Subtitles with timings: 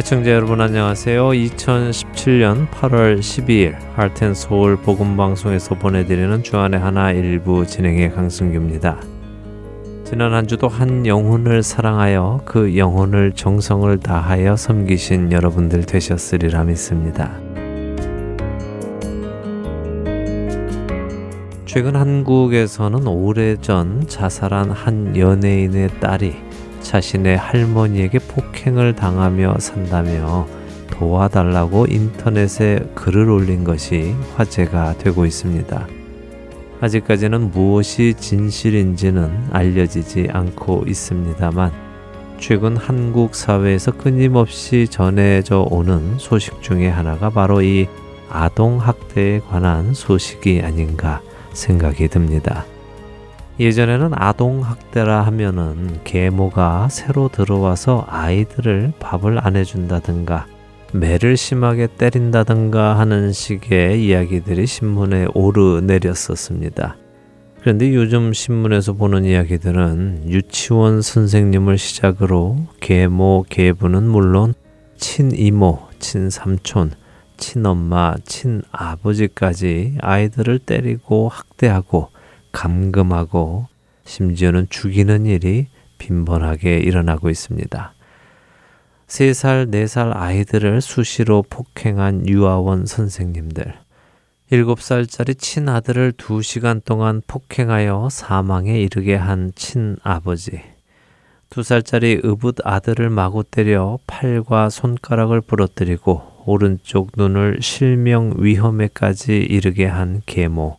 [0.00, 1.28] 애청자 여러분 안녕하세요.
[1.28, 8.98] 2017년 8월 12일 할텐 서울 복음 방송에서 보내드리는 주안의 하나 일부 진행의 강승규입니다.
[10.04, 17.38] 지난 한 주도 한 영혼을 사랑하여 그 영혼을 정성을 다하여 섬기신 여러분들 되셨으리라 믿습니다.
[21.66, 26.49] 최근 한국에서는 오래전 자살한 한 연예인의 딸이
[26.90, 30.48] 자신의 할머니에게 폭행을 당하며 산다며
[30.90, 35.86] 도와달라고 인터넷에 글을 올린 것이 화제가 되고 있습니다.
[36.80, 41.70] 아직까지는 무엇이 진실인지는 알려지지 않고 있습니다만
[42.40, 47.86] 최근 한국 사회에서 끊임없이 전해져 오는 소식 중에 하나가 바로 이
[48.30, 51.20] 아동학대에 관한 소식이 아닌가
[51.52, 52.64] 생각이 듭니다.
[53.60, 60.46] 예전에는 아동학대라 하면은 계모가 새로 들어와서 아이들을 밥을 안 해준다든가
[60.94, 66.96] 매를 심하게 때린다든가 하는 식의 이야기들이 신문에 오르내렸었습니다.
[67.60, 74.54] 그런데 요즘 신문에서 보는 이야기들은 유치원 선생님을 시작으로 계모, 계부는 물론
[74.96, 76.92] 친이모, 친삼촌,
[77.36, 82.08] 친엄마, 친아버지까지 아이들을 때리고 학대하고
[82.52, 83.66] 감금하고
[84.04, 87.94] 심지어는 죽이는 일이 빈번하게 일어나고 있습니다.
[89.06, 93.74] 3살, 4살 아이들을 수시로 폭행한 유아원 선생님들,
[94.52, 100.60] 7살짜리 친아들을 2시간 동안 폭행하여 사망에 이르게 한 친아버지,
[101.50, 110.78] 2살짜리 의붓 아들을 마구 때려 팔과 손가락을 부러뜨리고 오른쪽 눈을 실명 위험에까지 이르게 한 계모,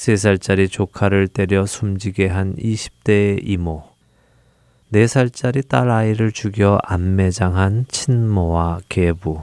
[0.00, 3.84] 3살짜리 조카를 때려 숨지게 한 20대의 이모,
[4.94, 9.42] 4살짜리 딸아이를 죽여 안매장한 친모와 계부,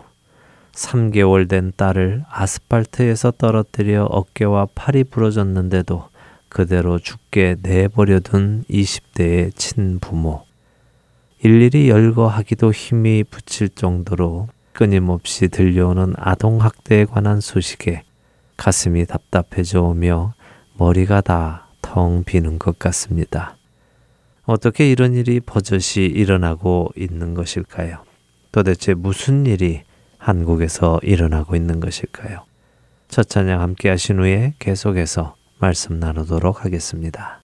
[0.71, 6.09] 3개월 된 딸을 아스팔트에서 떨어뜨려 어깨와 팔이 부러졌는데도
[6.49, 10.43] 그대로 죽게 내버려둔 20대의 친부모.
[11.43, 18.01] 일일이 열거하기도 힘이 붙일 정도로 끊임없이 들려오는 아동학대에 관한 소식에
[18.57, 20.33] 가슴이 답답해져 오며
[20.77, 21.67] 머리가 다
[21.97, 23.57] 텅 비는 것 같습니다.
[24.43, 28.03] 어떻게 이런 일이 버젓이 일어나고 있는 것일까요?
[28.51, 29.81] 도대체 무슨 일이
[30.17, 32.45] 한국에서 일어나고 있는 것일까요?
[33.07, 37.41] 첫 찬양 함께 하신 후에 계속해서 말씀 나누도록 하겠습니다.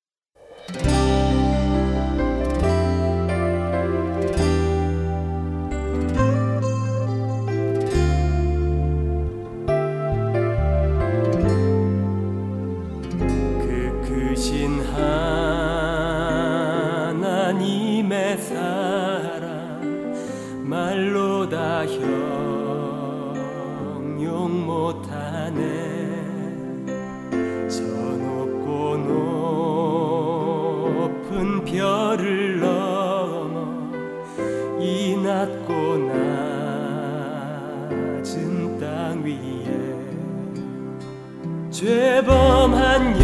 [41.84, 43.22] 죄범한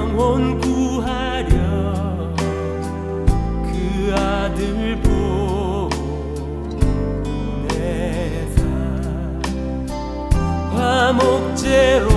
[0.00, 1.56] 영혼 구하려
[3.66, 4.96] 그 아들
[7.42, 8.62] 보내사
[10.72, 12.11] 화목제로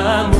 [0.00, 0.39] 우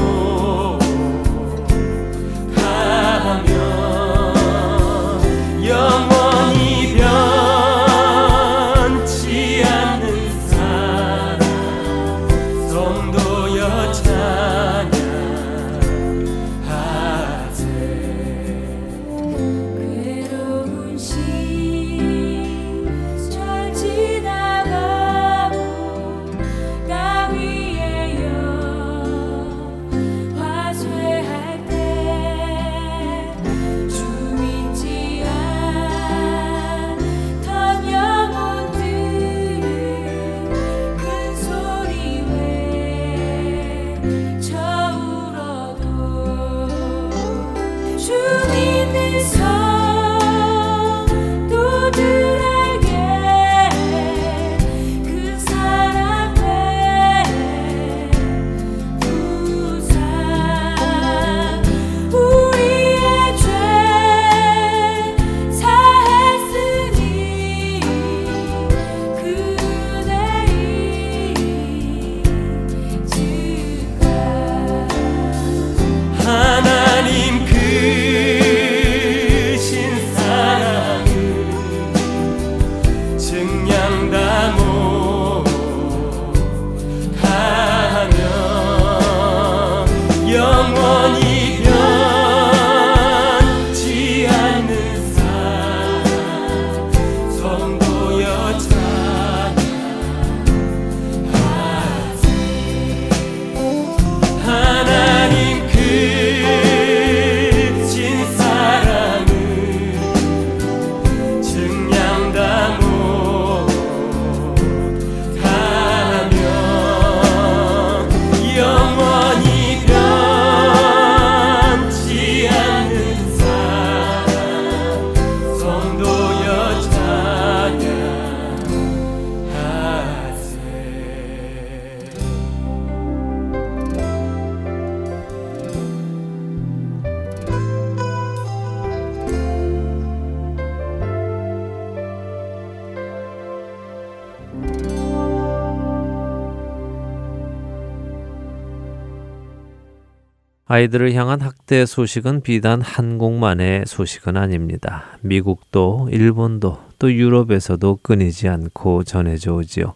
[150.72, 155.06] 아이들을 향한 학대 소식은 비단 한국만의 소식은 아닙니다.
[155.20, 159.94] 미국도 일본도 또 유럽에서도 끊이지 않고 전해져 오지요.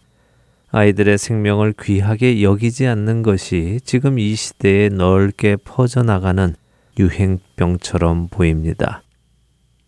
[0.71, 6.53] 아이들의 생명을 귀하게 여기지 않는 것이 지금 이 시대에 넓게 퍼져나가는
[6.99, 9.01] 유행병처럼 보입니다.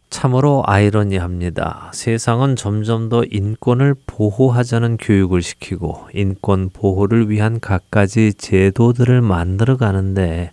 [0.10, 1.92] 참으로 아이러니합니다.
[1.94, 10.52] 세상은 점점 더 인권을 보호하자는 교육을 시키고 인권 보호를 위한 갖가지 제도들을 만들어 가는데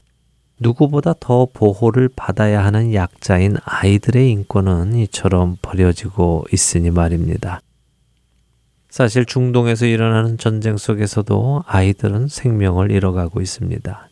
[0.64, 7.60] 누구보다 더 보호를 받아야 하는 약자인 아이들의 인권은 이처럼 버려지고 있으니 말입니다.
[8.88, 14.08] 사실 중동에서 일어나는 전쟁 속에서도 아이들은 생명을 잃어가고 있습니다.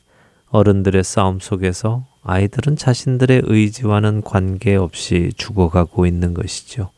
[0.50, 6.90] 어른들의 싸움 속에서 아이들은 자신들의 의지와는 관계없이 죽어가고 있는 것이죠.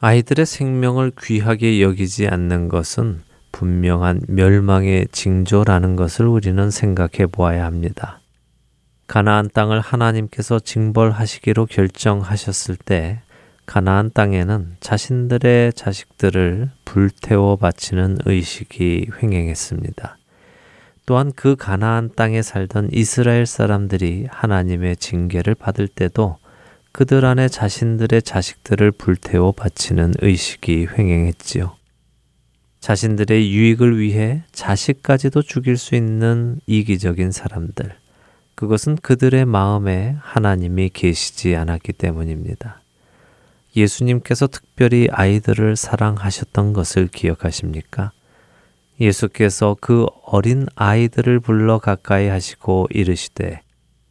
[0.00, 3.22] 아이들의 생명을 귀하게 여기지 않는 것은
[3.52, 8.20] 분명한 멸망의 징조라는 것을 우리는 생각해 보아야 합니다.
[9.08, 13.22] 가나안 땅을 하나님께서 징벌하시기로 결정하셨을 때
[13.64, 20.18] 가나안 땅에는 자신들의 자식들을 불태워 바치는 의식이 횡행했습니다.
[21.06, 26.36] 또한 그 가나안 땅에 살던 이스라엘 사람들이 하나님의 징계를 받을 때도
[26.92, 31.74] 그들 안에 자신들의 자식들을 불태워 바치는 의식이 횡행했지요.
[32.80, 37.94] 자신들의 유익을 위해 자식까지도 죽일 수 있는 이기적인 사람들,
[38.58, 42.82] 그것은 그들의 마음에 하나님이 계시지 않았기 때문입니다.
[43.76, 48.10] 예수님께서 특별히 아이들을 사랑하셨던 것을 기억하십니까?
[49.00, 53.60] 예수께서 그 어린 아이들을 불러 가까이 하시고 이르시되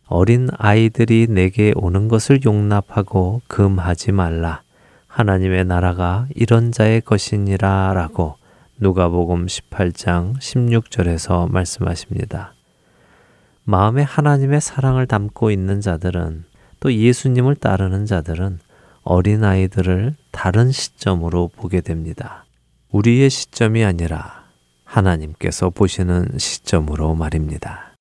[0.08, 4.62] 어린 아이들이 내게 오는 것을 용납하고 금하지 말라.
[5.08, 8.38] 하나님의 나라가 이런 자의 것이니라 라고
[8.80, 12.54] 누가복음 18장 16절에서 말씀하십니다.
[13.70, 16.46] 마음에 하나님의 사랑을 담고 있는 자들은
[16.80, 18.60] 또 예수님을 따르는 자들은
[19.04, 22.46] 어린아이들을 다른 시점으로 보게 됩니다.
[22.92, 24.46] 우리의 시점이 아니라
[24.86, 27.94] 하나님께서 보시는 시점으로 말입니다.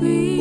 [0.00, 0.39] We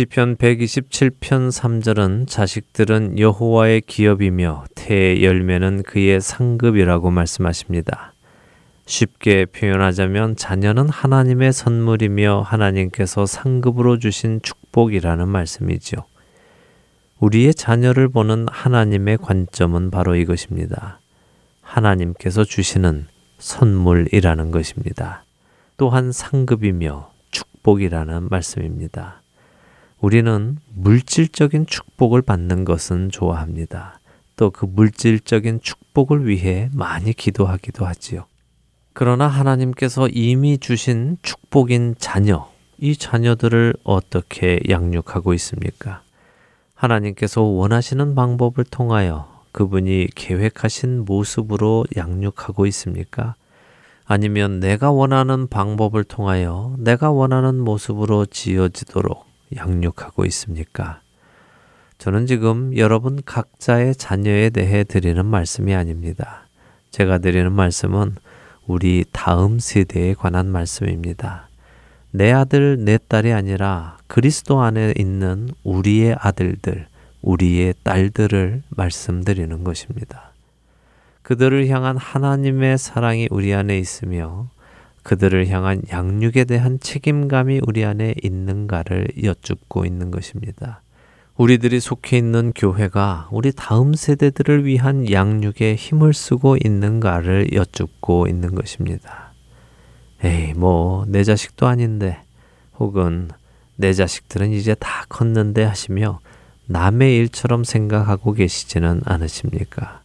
[0.00, 8.14] 시편 127편 3절은 자식들은 여호와의 기업이며 태의 열매는 그의 상급이라고 말씀하십니다.
[8.86, 16.00] 쉽게 표현하자면 자녀는 하나님의 선물이며 하나님께서 상급으로 주신 축복이라는 말씀이지요.
[17.18, 20.98] 우리의 자녀를 보는 하나님의 관점은 바로 이것입니다.
[21.60, 23.06] 하나님께서 주시는
[23.38, 25.24] 선물이라는 것입니다.
[25.76, 29.19] 또한 상급이며 축복이라는 말씀입니다.
[30.00, 34.00] 우리는 물질적인 축복을 받는 것은 좋아합니다.
[34.36, 38.24] 또 그 물질적인 축복을 위해 많이 기도하기도 하지요.
[38.94, 46.02] 그러나 하나님께서 이미 주신 축복인 자녀, 이 자녀들을 어떻게 양육하고 있습니까?
[46.74, 53.34] 하나님께서 원하시는 방법을 통하여 그분이 계획하신 모습으로 양육하고 있습니까?
[54.06, 61.00] 아니면 내가 원하는 방법을 통하여 내가 원하는 모습으로 지어지도록 양육하고 있습니까?
[61.98, 66.46] 저는 지금 여러분 각자의 자녀에 대해 드리는 말씀이 아닙니다.
[66.90, 68.16] 제가 드리는 말씀은
[68.66, 71.48] 우리 다음 세대에 관한 말씀입니다.
[72.12, 76.86] 내 아들, 내 딸이 아니라 그리스도 안에 있는 우리의 아들들,
[77.22, 80.32] 우리의 딸들을 말씀드리는 것입니다.
[81.22, 84.48] 그들을 향한 하나님의 사랑이 우리 안에 있으며
[85.02, 90.82] 그들을 향한 양육에 대한 책임감이 우리 안에 있는가를 여쭙고 있는 것입니다.
[91.36, 99.32] 우리들이 속해 있는 교회가 우리 다음 세대들을 위한 양육에 힘을 쓰고 있는가를 여쭙고 있는 것입니다.
[100.22, 102.20] 에이, 뭐, 내 자식도 아닌데,
[102.78, 103.30] 혹은
[103.76, 106.20] 내 자식들은 이제 다 컸는데 하시며
[106.66, 110.02] 남의 일처럼 생각하고 계시지는 않으십니까?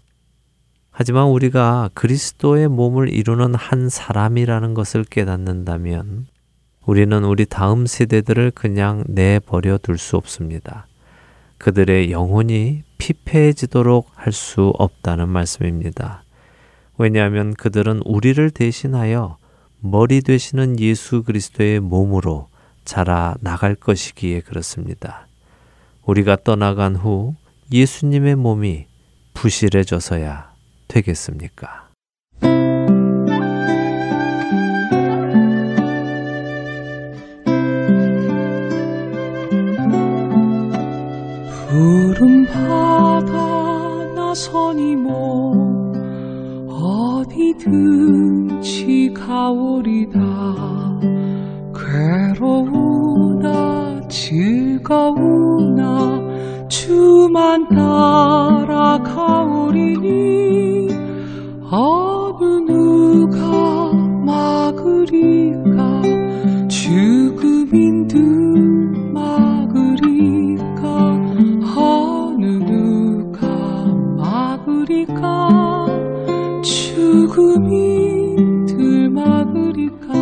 [0.98, 6.28] 하지만 우리가 그리스도의 몸을 이루는 한 사람이라는 것을 깨닫는다면
[6.86, 10.88] 우리는 우리 다음 세대들을 그냥 내버려 둘 수 없습니다.
[11.58, 16.24] 그들의 영혼이 피폐해지도록 할 수 없다는 말씀입니다.
[16.98, 19.36] 왜냐하면 그들은 우리를 대신하여
[19.82, 22.48] 머리 되시는 예수 그리스도의 몸으로
[22.86, 25.28] 자라 나갈 것이기에 그렇습니다.
[26.06, 27.36] 우리가 떠나간 후
[27.70, 28.86] 예수님의 몸이
[29.34, 30.55] 부실해져서야
[30.96, 31.90] 되겠습니까?
[41.68, 43.34] 푸른 바다
[44.16, 45.92] 나선이 뭐
[47.20, 48.64] 어디든지
[49.14, 50.20] 가오리다
[51.75, 53.44] 괴로우나
[54.08, 55.86] 즐거우나
[56.70, 60.85] 주만 따라 가오리니
[61.77, 63.91] 어느 누가
[64.24, 66.01] 막으리까
[66.70, 68.17] 죽음인들
[69.12, 70.88] 막으리까
[71.75, 73.46] 어느 누가
[74.15, 75.86] 막으리까
[76.63, 80.13] 죽음인 들 막으리까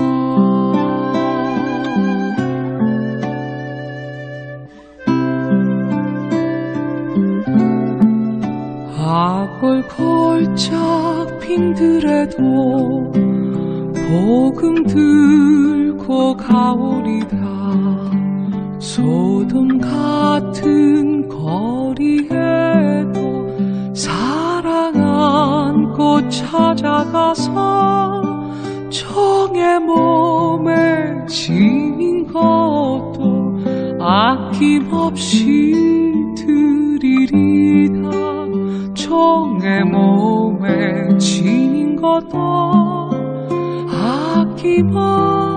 [8.97, 12.37] 악을 걸작 핑들에도
[14.07, 17.37] 복음 들고 가오리다
[18.79, 23.13] 소돔 같은 거리에도
[23.93, 27.51] 사랑 안고 찾아가서
[28.89, 33.59] 정의 몸에 지닌 것도
[33.99, 35.75] 아낌없이
[36.37, 38.32] 드리리다
[39.13, 43.11] 정의 몸에 지닌 것도
[43.91, 45.52] 아낌없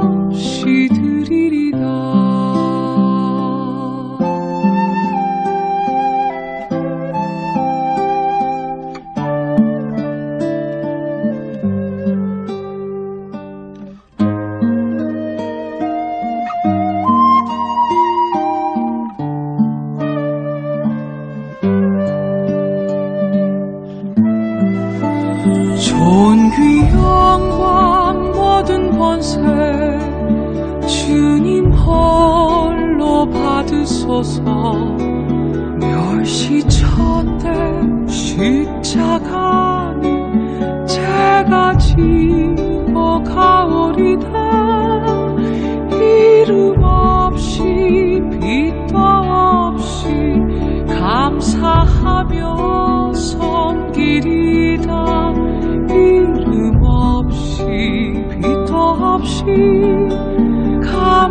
[25.79, 29.39] 존귀 영광 모든 권세
[30.87, 34.43] 주님 홀로 받으소서.
[35.79, 37.47] 멸시쳤대
[38.09, 40.03] 십자가는
[40.87, 41.76] 제가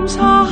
[0.06, 0.44] 감사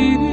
[0.00, 0.29] 섬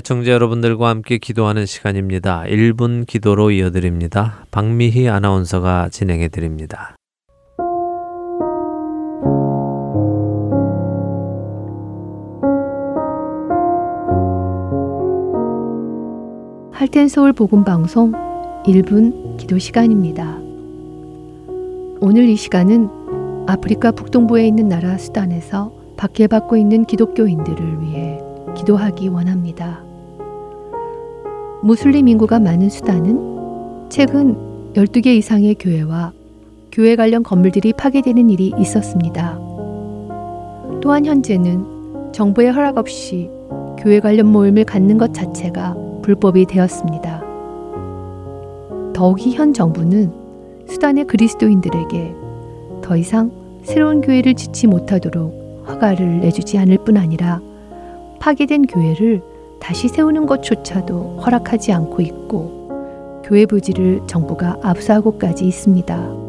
[0.00, 2.44] 애청자 여러분들과 함께 기도하는 시간입니다.
[2.46, 4.46] 1분 기도로 이어드립니다.
[4.50, 6.96] 박미희 아나운서가 진행해 드립니다.
[16.72, 18.12] 할텐 서울 복음 방송
[18.64, 20.38] 1분 기도 시간입니다.
[22.00, 22.88] 오늘 이 시간은
[23.46, 28.18] 아프리카 북동부에 있는 나라 수단에서 박해받고 있는 기독교인들을 위해
[28.56, 29.89] 기도하기 원합니다.
[31.62, 34.34] 무슬림 인구가 많은 수단은 최근
[34.74, 36.12] 12개 이상의 교회와
[36.72, 39.38] 교회 관련 건물들이 파괴되는 일이 있었습니다.
[40.80, 43.28] 또한 현재는 정부의 허락 없이
[43.78, 47.22] 교회 관련 모임을 갖는 것 자체가 불법이 되었습니다.
[48.94, 50.12] 더욱이 현 정부는
[50.66, 52.14] 수단의 그리스도인들에게
[52.82, 53.30] 더 이상
[53.64, 57.40] 새로운 교회를 짓지 못하도록 허가를 내주지 않을 뿐 아니라
[58.18, 59.20] 파괴된 교회를
[59.60, 66.20] 다시 세우는 것조차도 허락하지 않고 있고 교회 부지를 정부가 압수하고까지 있습니다.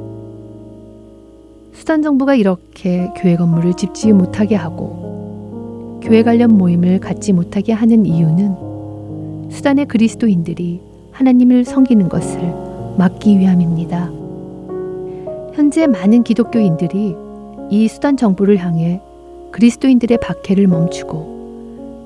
[1.74, 9.50] 수단 정부가 이렇게 교회 건물을 짓지 못하게 하고 교회 관련 모임을 갖지 못하게 하는 이유는
[9.50, 12.40] 수단의 그리스도인들이 하나님을 섬기는 것을
[12.98, 14.12] 막기 위함입니다.
[15.54, 17.16] 현재 많은 기독교인들이
[17.70, 19.02] 이 수단 정부를 향해
[19.52, 21.31] 그리스도인들의 박해를 멈추고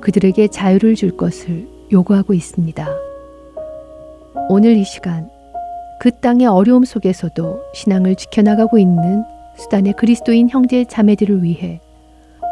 [0.05, 2.87] 그들에게 자유를 줄 것을 요구하고 있습니다.
[4.49, 5.31] 오늘 이 시간
[5.99, 9.23] 그 땅의 어려움 속에서도 신앙을 지켜나가고 있는
[9.55, 11.79] 수단의 그리스도인 형제 자매들을 위해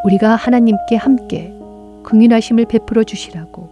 [0.04, 1.54] 우리가 하나님께 함께
[2.02, 3.68] 긍휼하심을 베풀어 주시라고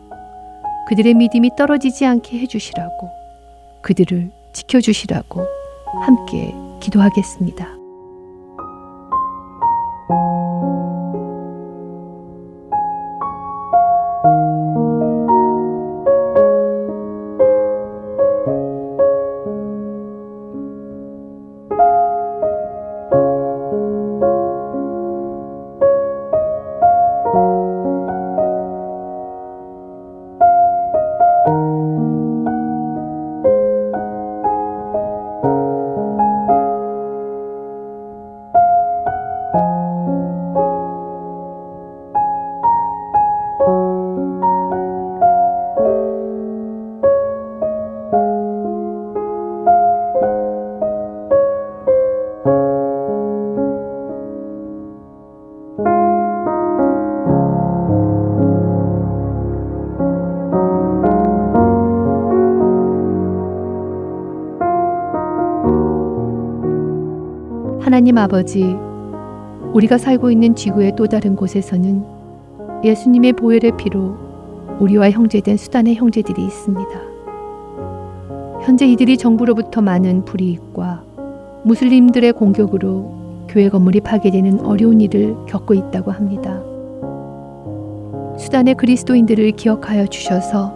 [0.88, 3.10] 그들의 믿음이 떨어지지 않게 해 주시라고
[3.80, 5.44] 그들을 지켜 주시라고
[6.02, 7.81] 함께 기도하겠습니다.
[68.12, 68.76] 하나님 아버지,
[69.72, 72.04] 우리가 살고 있는 지구의 또 다른 곳에서는
[72.84, 74.14] 예수님의 보혈의 피로
[74.80, 76.90] 우리와 형제된 수단의 형제들이 있습니다.
[78.66, 81.04] 현재 이들이 정부로부터 많은 불이익과
[81.64, 86.62] 무슬림들의 공격으로 교회 건물이 파괴되는 어려운 일을 겪고 있다고 합니다.
[88.38, 90.70] 수단의 그리스도인들을 기억하여 주셔서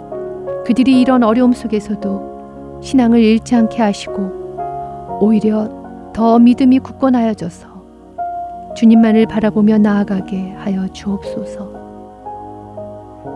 [0.64, 5.76] 그들이 이런 어려움 속에서도 신앙을 잃지 않게 하시고 오히려
[6.17, 11.77] 더 믿음이 굳건하여져서 주님만을 바라보며 나아가게 하여 주옵소서.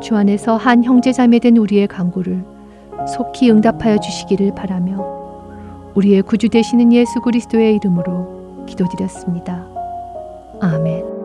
[0.01, 2.43] 주 안에서 한 형제 자매 된 우리의 간구를
[3.07, 9.67] 속히 응답하여 주시기를 바라며 우리의 구주 되시는 예수 그리스도의 이름으로 기도드렸습니다.
[10.63, 11.20] 아멘.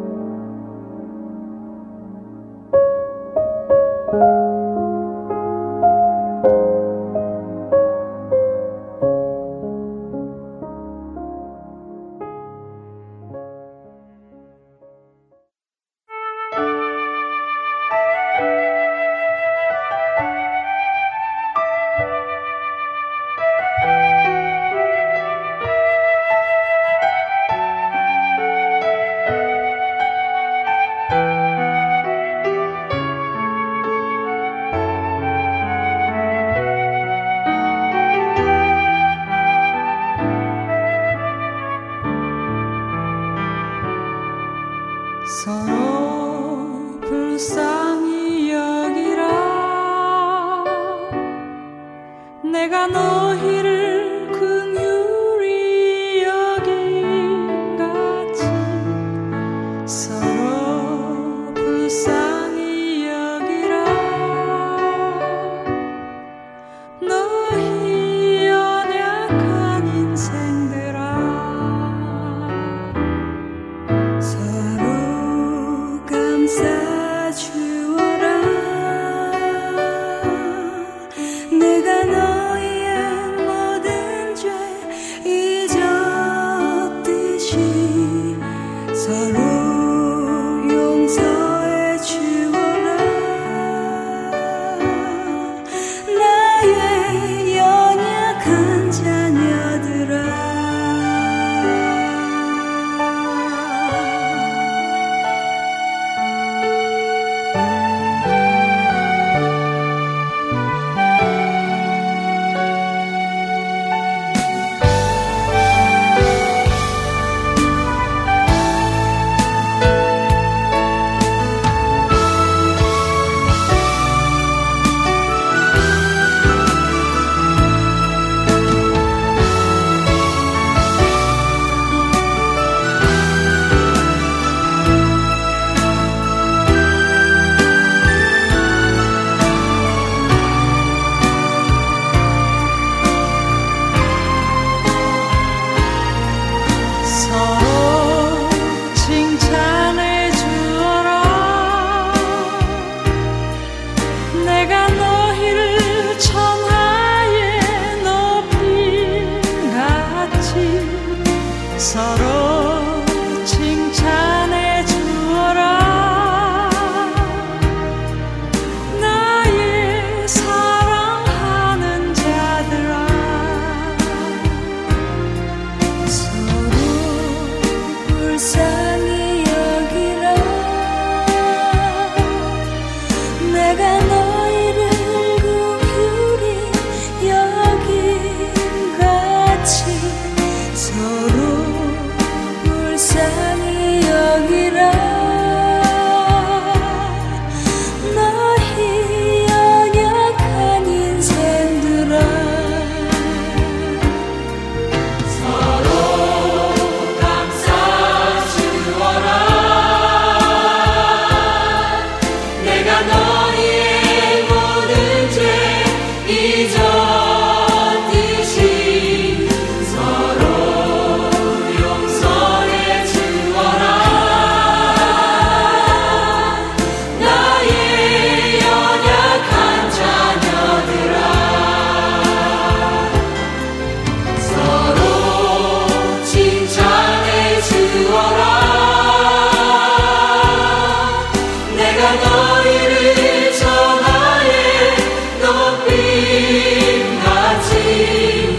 [248.05, 248.54] see.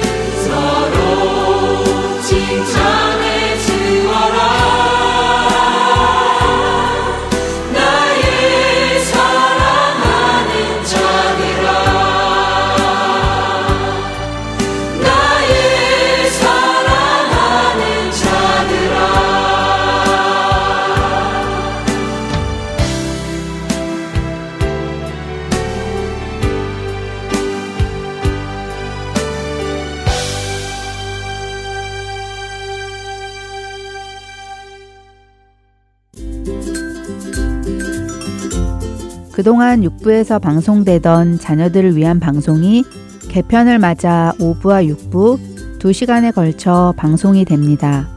[39.47, 42.83] 그동안 6부에서 방송되던 자녀들을 위한 방송이
[43.29, 45.39] 개편을 맞아 5부와 6부
[45.79, 48.09] 2시간에 걸쳐 방송이 됩니다.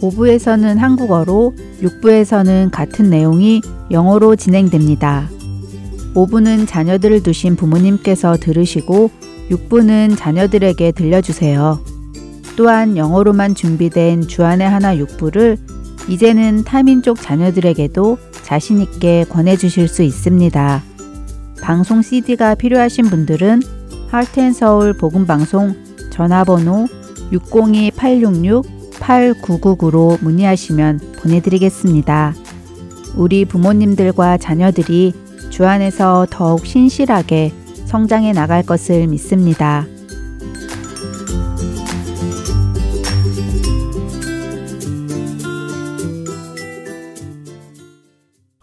[0.00, 5.28] 5부에서는 한국어로, 6부에서는 같은 내용이 영어로 진행됩니다.
[6.14, 9.10] 5부는 자녀들을 두신 부모님께서 들으시고
[9.50, 11.80] 6부는 자녀들에게 들려주세요.
[12.56, 15.58] 또한 영어로만 준비된 주안의 하나 6부를
[16.08, 20.82] 이제는 타민족 자녀들에게도 자신있게 권해주실 수 있습니다.
[21.60, 23.60] 방송 CD가 필요하신 분들은
[24.08, 25.74] 하트앤서울 복음방송
[26.10, 26.86] 전화번호
[27.32, 32.34] 602-866-8999로 문의하시면 보내드리겠습니다.
[33.16, 35.12] 우리 부모님들과 자녀들이
[35.50, 37.52] 주 안에서 더욱 신실하게
[37.86, 39.86] 성장해 나갈 것을 믿습니다.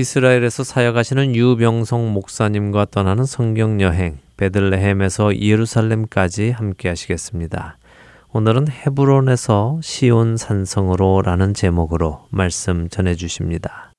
[0.00, 7.76] 이스라엘에서 사역하시는 유병성 목사님과 떠나는 성경 여행 베들레헴에서 예루살렘까지 함께 하시겠습니다.
[8.32, 13.92] 오늘은 헤브론에서 시온 산성으로라는 제목으로 말씀 전해 주십니다.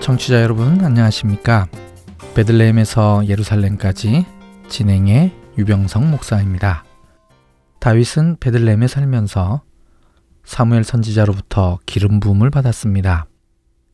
[0.00, 1.66] 청취자 여러분 안녕하십니까?
[2.34, 4.26] 베들레헴에서 예루살렘까지
[4.68, 6.84] 진행해 유병성 목사입니다.
[7.80, 9.62] 다윗은 베들레헴에 살면서
[10.44, 13.26] 사무엘 선지자로부터 기름 부음을 받았습니다.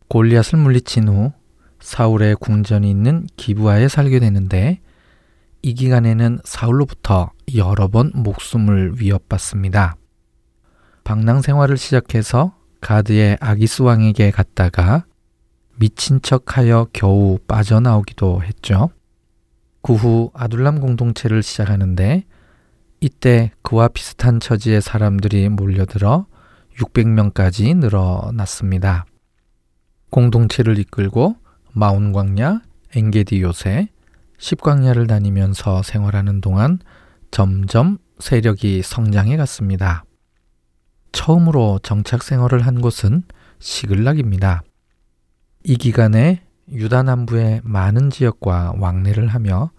[0.09, 1.33] 골리앗을 물리친 후
[1.81, 4.81] 사울의 궁전이 있는 기부하에 살게 되는데
[5.63, 9.97] 이 기간에는 사울로부터 여러 번 목숨을 위협받습니다.
[11.05, 15.05] 방랑 생활을 시작해서 가드의 아기스 왕에게 갔다가
[15.79, 18.91] 미친 척하여 겨우 빠져나오기도 했죠.
[19.83, 22.25] 그 후 아둘람 공동체를 시작하는데
[23.01, 26.27] 이때 그와 비슷한 처지의 사람들이 몰려들어
[26.79, 29.05] 600명까지 늘어났습니다.
[30.11, 31.37] 공동체를 이끌고
[31.73, 32.61] 마운 광야,
[32.95, 33.89] 엥게디 요새,
[34.39, 36.79] 십광야를 다니면서 생활하는 동안
[37.31, 40.05] 점점 세력이 성장해 갔습니다.
[41.11, 43.25] 처음으로 정착 생활을 한 곳은
[43.59, 44.63] 시글락입니다.
[45.65, 46.43] 이 기간에
[46.73, 49.71] 유다 남부의 많은 지역과 왕래를 하며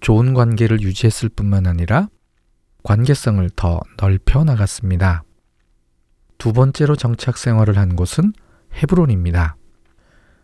[0.00, 2.08] 좋은 관계를 유지했을 뿐만 아니라
[2.82, 5.22] 관계성을 더 넓혀 나갔습니다.
[6.38, 8.32] 두 번째로 정착 생활을 한 곳은
[8.74, 9.56] 헤브론입니다.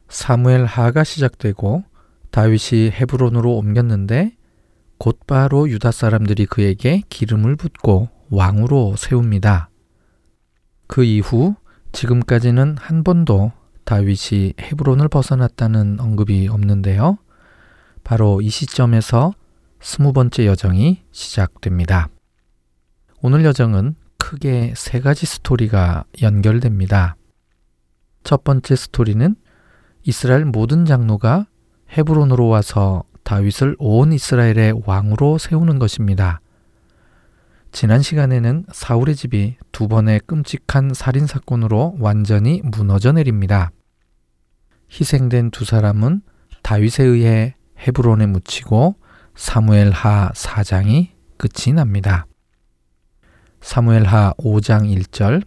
[0.09, 1.85] 사무엘 하가 시작되고
[2.31, 4.37] 다윗이 헤브론으로 옮겼는데
[4.99, 9.71] 곧바로 유다 사람들이 그에게 기름을 붓고 왕으로 세웁니다.
[10.87, 11.55] 그 이후
[11.93, 13.53] 지금까지는 한 번도
[13.87, 17.19] 다윗이 헤브론을 벗어났다는 언급이 없는데요.
[18.03, 19.33] 바로 이 시점에서
[19.81, 22.09] 스무 번째 여정이 시작됩니다.
[23.23, 27.15] 오늘 여정은 크게 세 가지 스토리가 연결됩니다.
[28.25, 29.37] 첫 번째 스토리는
[30.03, 31.47] 이스라엘 모든 장로가
[31.97, 36.41] 헤브론으로 와서 다윗을 온 이스라엘의 왕으로 세우는 것입니다.
[37.71, 43.71] 지난 시간에는 사울의 집이 두 번의 끔찍한 살인 사건으로 완전히 무너져 내립니다.
[44.91, 46.23] 희생된 두 사람은
[46.63, 48.97] 다윗에 의해 헤브론에 묻히고
[49.35, 52.27] 사무엘 하 4장이 끝이 납니다.
[53.61, 55.43] 사무엘 하 5장 1절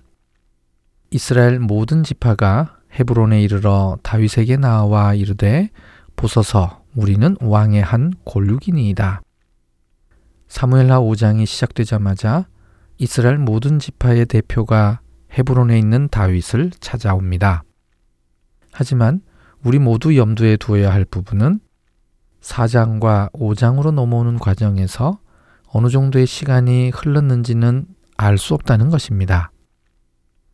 [1.12, 5.70] 이스라엘 모든 지파가 헤브론에 이르러 다윗에게 나와 이르되
[6.16, 9.22] 보소서 우리는 왕의 한 골육이니이다.
[10.48, 12.48] 사무엘하 5장이 시작되자마자
[12.98, 15.00] 이스라엘 모든 지파의 대표가
[15.32, 17.64] 헤브론에 있는 다윗을 찾아옵니다.
[18.72, 19.22] 하지만
[19.64, 21.60] 우리 모두 염두에 두어야 할 부분은
[22.42, 25.20] 4장과 5장으로 넘어오는 과정에서
[25.68, 27.86] 어느 정도의 시간이 흘렀는지는
[28.18, 29.52] 알 수 없다는 것입니다.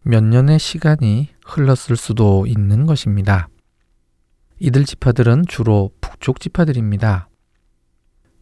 [0.01, 3.47] 몇 년의 시간이 흘렀을 수도 있는 것입니다.
[4.59, 7.29] 이들 지파들은 주로 북쪽 지파들입니다.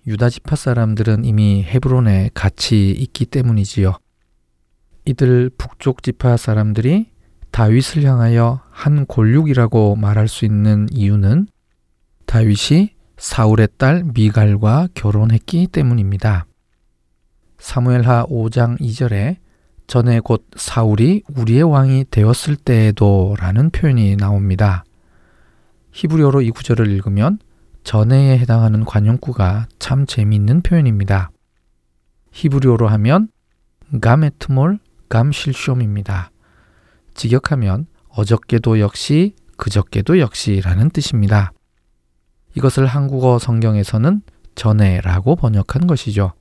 [0.07, 3.93] 유다 지파 사람들은 이미 헤브론에 같이 있기 때문이지요.
[5.05, 7.11] 이들 북쪽 지파 사람들이
[7.51, 11.47] 다윗을 향하여 한 골육이라고 말할 수 있는 이유는
[12.25, 16.47] 다윗이 사울의 딸 미갈과 결혼했기 때문입니다.
[17.59, 19.37] 사무엘하 5장 2절에
[19.85, 24.83] 전에 곧 사울이 우리의 왕이 되었을 때에도 라는 표현이 나옵니다.
[25.91, 27.37] 히브리어로 이 구절을 읽으면
[27.83, 31.29] 전에에 해당하는 관용구가 참 재미있는 표현입니다.
[32.31, 33.29] 히브리어로 하면
[34.01, 36.29] 감에트몰 감실숑입니다.
[37.13, 41.51] 직역하면 어저께도 역시 그저께도 역시라는 뜻입니다.
[42.55, 44.21] 이것을 한국어 성경에서는
[44.55, 46.33] 전에라고 번역한 것이죠.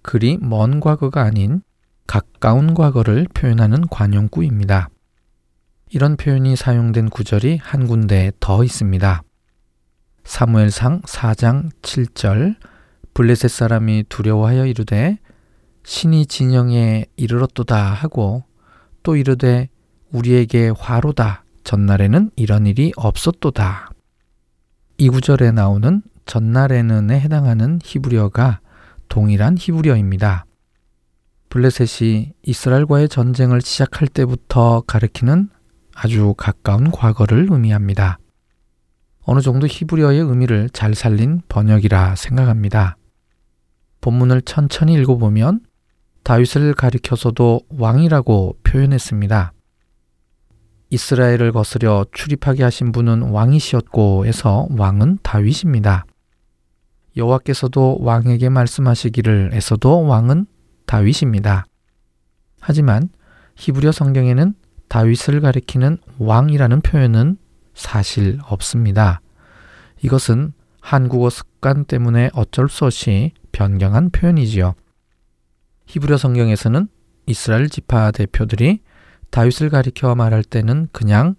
[0.00, 1.62] 그리 먼 과거가 아닌
[2.06, 4.88] 가까운 과거를 표현하는 관용구입니다.
[5.90, 9.22] 이런 표현이 사용된 구절이 한 군데 더 있습니다.
[10.24, 12.56] 사무엘상 4장 7절
[13.14, 15.18] 블레셋 사람이 두려워하여 이르되
[15.84, 18.44] 신이 진영에 이르렀도다 하고
[19.02, 19.68] 또 이르되
[20.12, 23.90] 우리에게 화로다 전날에는 이런 일이 없었도다.
[24.98, 28.60] 이 구절에 나오는 전날에는에 해당하는 히브리어가
[29.08, 30.46] 동일한 히브리어입니다.
[31.48, 35.50] 블레셋이 이스라엘과의 전쟁을 시작할 때부터 가리키는
[35.94, 38.18] 아주 가까운 과거를 의미합니다.
[39.24, 42.96] 어느 정도 히브리어의 의미를 잘 살린 번역이라 생각합니다.
[44.00, 45.60] 본문을 천천히 읽어보면
[46.24, 49.52] 다윗을 가리켜서도 왕이라고 표현했습니다.
[50.92, 56.04] 이스라엘을 거스려 출입하게 하신 분은 왕이시었고 해서 왕은 다윗입니다.
[57.16, 60.44] 여호와께서도 왕에게 말씀하시기를 에서도 왕은
[60.84, 61.64] 다윗입니다.
[62.60, 63.08] 하지만
[63.56, 64.52] 히브리어 성경에는
[64.88, 67.38] 다윗을 가리키는 왕이라는 표현은
[67.72, 69.22] 사실 없습니다.
[70.02, 74.74] 이것은 한국어 습관 때문에 어쩔 수 없이 변경한 표현이지요.
[75.86, 76.88] 히브리어 성경에서는
[77.24, 78.80] 이스라엘 지파 대표들이
[79.32, 81.34] 다윗을 가리켜 말할 때는 그냥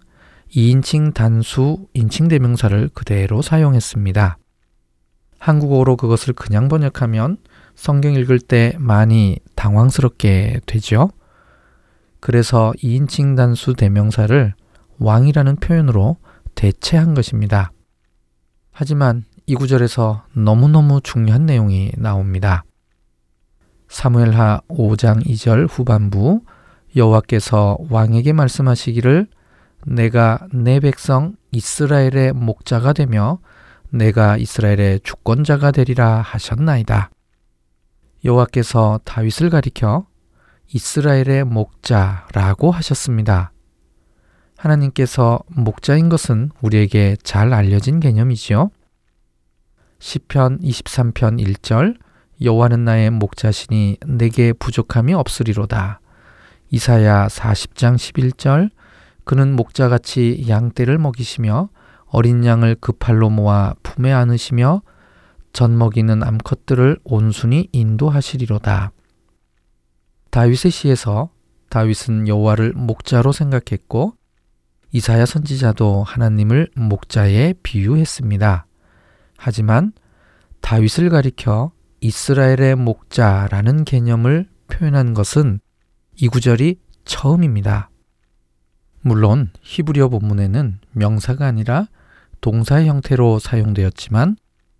[0.50, 4.36] 2인칭 단수 인칭 대명사를 그대로 사용했습니다.
[5.38, 7.38] 한국어로 그것을 그냥 번역하면
[7.76, 11.10] 성경 읽을 때 많이 당황스럽게 되죠.
[12.18, 14.54] 그래서 2인칭 단수 대명사를
[14.98, 16.16] 왕이라는 표현으로
[16.56, 17.70] 대체한 것입니다.
[18.72, 22.64] 하지만 이 구절에서 너무너무 중요한 내용이 나옵니다.
[23.88, 26.42] 사무엘하 5장 2절 후반부
[26.96, 29.26] 여호와께서 왕에게 말씀하시기를
[29.86, 33.38] 내가 내 백성 이스라엘의 목자가 되며
[33.90, 37.10] 내가 이스라엘의 주권자가 되리라 하셨나이다.
[38.24, 40.06] 여호와께서 다윗을 가리켜
[40.72, 43.52] 이스라엘의 목자라고 하셨습니다.
[44.56, 48.70] 하나님께서 목자인 것은 우리에게 잘 알려진 개념이지요.
[49.98, 51.96] 시편 23편 1절
[52.40, 56.00] 여호와는 나의 목자시니 내게 부족함이 없으리로다.
[56.74, 58.68] 이사야 40장 11절
[59.22, 61.68] 그는 목자같이 양떼를 먹이시며
[62.06, 64.82] 어린 양을 그 팔로 모아 품에 안으시며
[65.52, 68.90] 젖 먹이는 암컷들을 온순히 인도하시리로다.
[70.32, 71.30] 다윗의 시에서
[71.68, 74.14] 다윗은 여호와를 목자로 생각했고
[74.90, 78.66] 이사야 선지자도 하나님을 목자에 비유했습니다.
[79.36, 79.92] 하지만
[80.60, 81.70] 다윗을 가리켜
[82.00, 85.60] 이스라엘의 목자라는 개념을 표현한 것은
[86.16, 87.90] 이 구절이 처음입니다.
[89.00, 91.88] 물론 히브리어 본문에는 명사가 아니라
[92.40, 94.36] 동사의 형태로 사용되었지만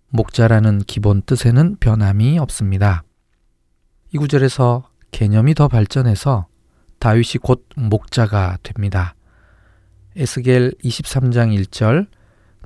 [0.09, 3.03] 목자라는 기본 뜻에는 변함이 없습니다.
[4.13, 6.47] 이 구절에서 개념이 더 발전해서
[6.99, 9.15] 다윗이 곧 목자가 됩니다.
[10.15, 12.07] 에스겔 23장 1절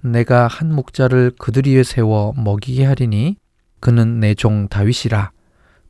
[0.04, 3.38] 내가 한 목자를 그들 위에 세워 먹이게 하리니
[3.80, 5.32] 그는 내 종 다윗이라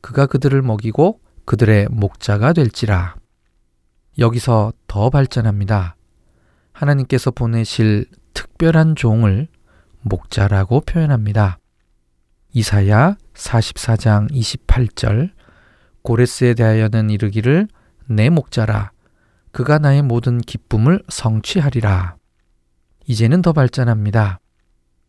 [0.00, 1.20] 그가 그들을 먹이고
[1.50, 3.16] 그들의 목자가 될지라.
[4.20, 5.96] 여기서 더 발전합니다.
[6.70, 9.48] 하나님께서 보내실 특별한 종을
[10.02, 11.58] 목자라고 표현합니다.
[12.52, 15.32] 이사야 44장 28절
[16.02, 17.66] 고레스에 대하여는 이르기를
[18.06, 18.92] 내 목자라
[19.50, 22.14] 그가 나의 모든 기쁨을 성취하리라.
[23.08, 24.38] 이제는 더 발전합니다.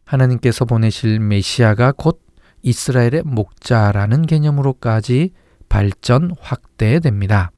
[0.06, 2.20] 하나님께서 보내실 메시아가 곧
[2.64, 5.34] 이스라엘의 목자라는 개념으로까지
[5.72, 7.50] 발전 확대됩니다.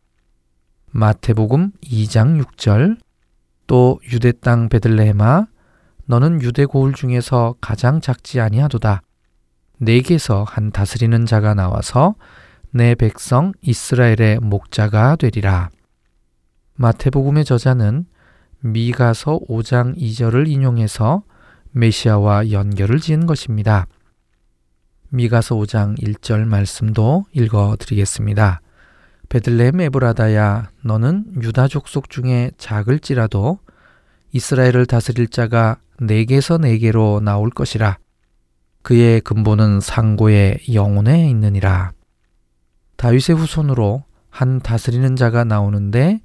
[0.91, 2.99] 마태복음 2장 6절
[3.66, 5.47] 또 유대 땅 베들레헴아
[6.05, 9.01] 너는 유대 고을 중에서 가장 작지 아니하도다.
[9.80, 12.14] 내게서 한 다스리는 자가 나와서
[12.70, 15.72] 내 백성 이스라엘의 목자가 되리라.
[16.76, 18.05] 마태복음의 저자는
[18.59, 21.24] 미가서 5장 2절을 인용해서
[21.72, 23.88] 메시아와 연결을 지은 것입니다.
[25.14, 28.61] 미가서 5장 1절 말씀도 읽어 드리겠습니다.
[29.30, 33.59] 베들레헴 에브라다야 너는 유다 족속 중에 작을지라도
[34.32, 37.99] 이스라엘을 다스릴 자가 네개서 네개로 나올 것이라
[38.82, 41.91] 그의 근본은 상고의 영혼에 있느니라.
[42.97, 46.22] 다윗의 후손으로 한 다스리는 자가 나오는데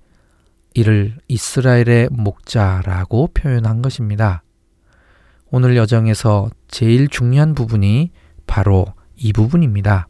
[0.73, 4.43] 이를 이스라엘의 목자라고 표현한 것입니다.
[5.51, 8.13] 오늘 여정에서 제일 중요한 부분이
[8.49, 10.09] 바로 이 부분입니다.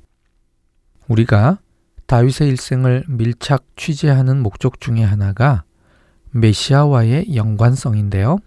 [1.09, 1.59] 우리가
[2.07, 5.65] 다윗의 일생을 밀착 취재하는 목적 중의 하나가
[6.31, 8.39] 메시아와의 연관성인데요.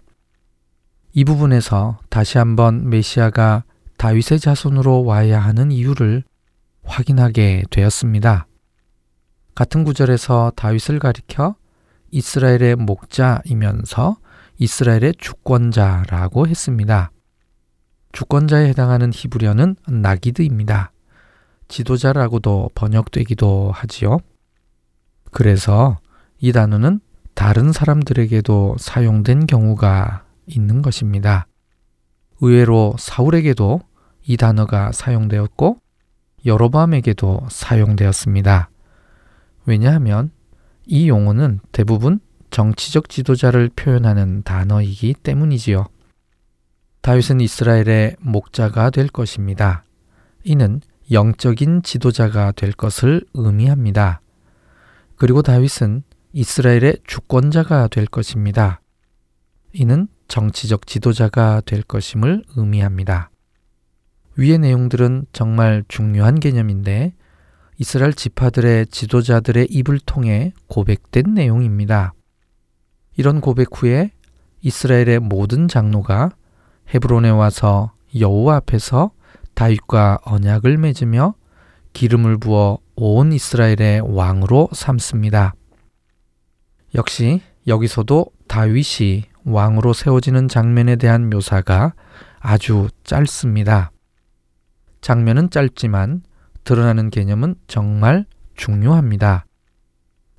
[1.14, 3.64] 이 부분에서 다시 한번 메시아가
[3.98, 6.24] 다윗의 자손으로 와야 하는 이유를
[6.84, 8.48] 확인하게 되었습니다.
[9.54, 11.56] 같은 구절에서 다윗을 가리켜
[12.10, 14.18] 이스라엘의 목자이면서
[14.58, 17.12] 이스라엘의 주권자라고 했습니다.
[18.12, 20.92] 주권자에 해당하는 히브리어는 나기드입니다.
[21.68, 24.20] 지도자라고도 번역되기도 하지요.
[25.32, 25.98] 그래서
[26.40, 27.00] 이 단어는
[27.34, 31.48] 다른 사람들에게도 사용된 경우가 있는 것입니다.
[32.42, 33.80] 의외로 사울에게도
[34.28, 35.78] 이 단어가 사용되었고
[36.46, 38.70] 여로밤에게도 사용되었습니다.
[39.66, 40.32] 왜냐하면
[40.86, 45.86] 이 용어는 대부분 정치적 지도자를 표현하는 단어이기 때문이지요.
[47.02, 49.84] 다윗은 이스라엘의 목자가 될 것입니다.
[50.44, 54.22] 이는 영적인 지도자가 될 것을 의미합니다.
[55.16, 58.82] 그리고 다윗은 이스라엘의 주권자가 될 것입니다.
[59.74, 63.32] 이는 정치적 지도자가 될 것임을 의미합니다.
[64.36, 67.14] 위의 내용들은 정말 중요한 개념인데
[67.80, 72.14] 이스라엘 지파들의 지도자들의 입을 통해 고백된 내용입니다.
[73.18, 74.12] 이런 고백 후에
[74.62, 76.32] 이스라엘의 모든 장로가
[76.94, 79.12] 헤브론에 와서 여호와 앞에서
[79.54, 81.36] 다윗과 언약을 맺으며
[81.94, 85.54] 기름을 부어 온 이스라엘의 왕으로 삼습니다.
[86.96, 91.94] 역시 여기서도 다윗이 왕으로 세워지는 장면에 대한 묘사가
[92.40, 93.92] 아주 짧습니다.
[95.00, 96.24] 장면은 짧지만
[96.64, 98.26] 드러나는 개념은 정말
[98.56, 99.46] 중요합니다.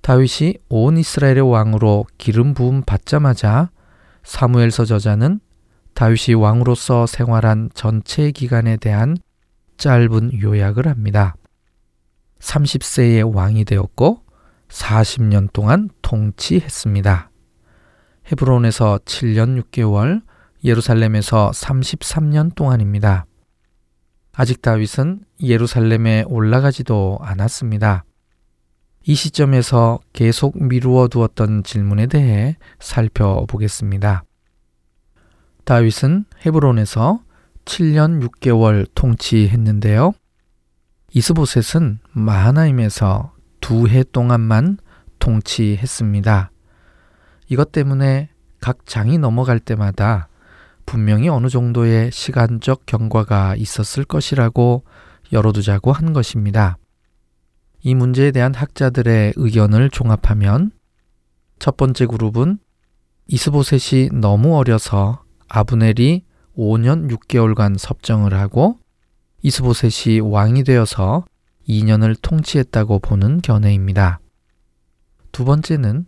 [0.02, 3.70] 다윗이 온 이스라엘의 왕으로 기름 부음 받자마자
[4.24, 5.40] 사무엘서 저자는
[6.02, 9.16] 다윗이 왕으로서 생활한 전체 기간에 대한
[9.76, 11.36] 짧은 요약을 합니다.
[12.40, 14.24] 30세의 왕이 되었고
[14.66, 17.30] 40년 동안 통치했습니다.
[18.32, 20.22] 헤브론에서 7년 6개월,
[20.64, 23.26] 예루살렘에서 33년 동안입니다.
[24.32, 28.04] 아직 다윗은 예루살렘에 올라가지도 않았습니다.
[29.04, 34.24] 이 시점에서 계속 미루어 두었던 질문에 대해 살펴보겠습니다.
[35.64, 37.20] 다윗은 헤브론에서
[37.64, 40.12] 7년 6개월 통치했는데요.
[41.14, 44.78] 이스보셋은 마하나임에서 두 해 동안만
[45.18, 46.50] 통치했습니다.
[47.48, 50.28] 이것 때문에 각 장이 넘어갈 때마다
[50.84, 54.84] 분명히 어느 정도의 시간적 경과가 있었을 것이라고
[55.32, 56.76] 열어두자고 한 것입니다.
[57.82, 60.72] 이 문제에 대한 학자들의 의견을 종합하면
[61.58, 62.58] 첫 번째 그룹은
[63.28, 65.21] 이스보셋이 너무 어려서
[65.54, 66.24] 아브넬이
[66.56, 68.78] 5년 6개월간 섭정을 하고
[69.42, 71.26] 이스보셋이 왕이 되어서
[71.68, 74.20] 2년을 통치했다고 보는 견해입니다.
[75.30, 76.06] 두 번째는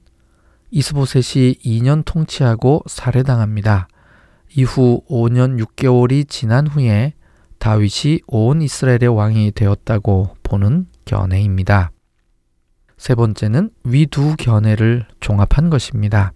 [0.70, 3.86] 이스보셋이 2년 통치하고 살해당합니다.
[4.56, 7.12] 이후 5년 6개월이 지난 후에
[7.58, 11.90] 다윗이 온 이스라엘의 왕이 되었다고 보는 견해입니다.
[12.96, 16.32] 세 번째는 위 두 견해를 종합한 것입니다.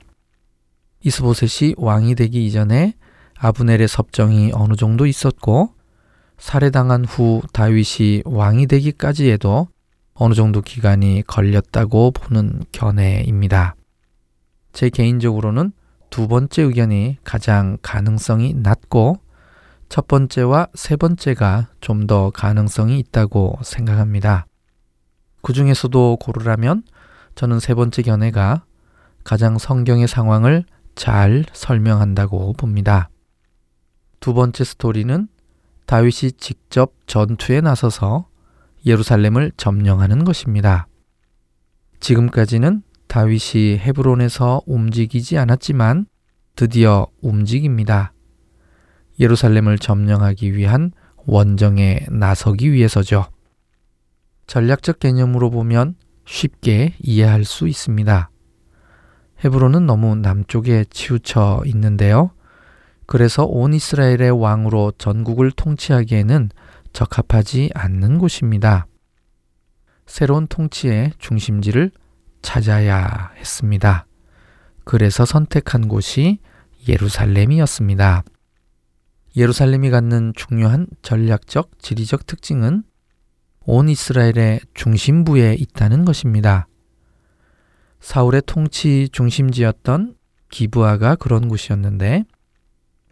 [1.01, 2.95] 이스보셋이 왕이 되기 이전에
[3.39, 5.75] 아브넬의 섭정이 어느 정도 있었고
[6.39, 9.69] 살해당한 후 다윗이 왕이 되기까지에도
[10.15, 13.77] 어느 정도 기간이 걸렸다고 보는 견해입니다.
[14.73, 15.73] 제 개인적으로는
[16.11, 19.19] 두 번째 의견이 가장 가능성이 낮고
[19.89, 24.47] 첫 번째와 세 번째가 좀 더 가능성이 있다고 생각합니다.
[25.43, 26.83] 그 중에서도 고르라면
[27.35, 28.65] 저는 세 번째 견해가
[29.25, 30.65] 가장 성경의 상황을
[30.99, 33.09] 잘 설명한다고 봅니다.
[34.19, 35.29] 두 번째 스토리는
[35.87, 38.27] 다윗이 직접 전투에 나서서
[38.85, 40.89] 예루살렘을 점령하는 것입니다.
[42.01, 46.07] 지금까지는 다윗이 헤브론에서 움직이지 않았지만
[46.57, 48.13] 드디어 움직입니다.
[49.21, 50.91] 예루살렘을 점령하기 위한
[51.27, 53.27] 원정에 나서기 위해서죠.
[54.49, 55.95] 전략적 개념으로 보면
[56.27, 58.31] 쉽게 이해할 수 있습니다.
[59.45, 62.31] 헤브론은 너무 남쪽에 치우쳐 있는데요.
[63.07, 66.51] 그래서 온 이스라엘의 왕으로 전국을 통치하기에는
[66.93, 68.87] 적합하지 않는 곳입니다.
[70.07, 71.91] 새로운 통치의 중심지를
[72.43, 74.07] 찾아야 했습니다.
[74.85, 76.39] 그래서 선택한 곳이
[76.89, 78.25] 예루살렘이었습니다.
[79.37, 82.83] 예루살렘이 갖는 중요한 전략적 지리적 특징은
[83.61, 86.67] 온 이스라엘의 중심부에 있다는 것입니다.
[88.01, 90.15] 사울의 통치 중심지였던
[90.51, 92.25] 기브아가 그런 곳이었는데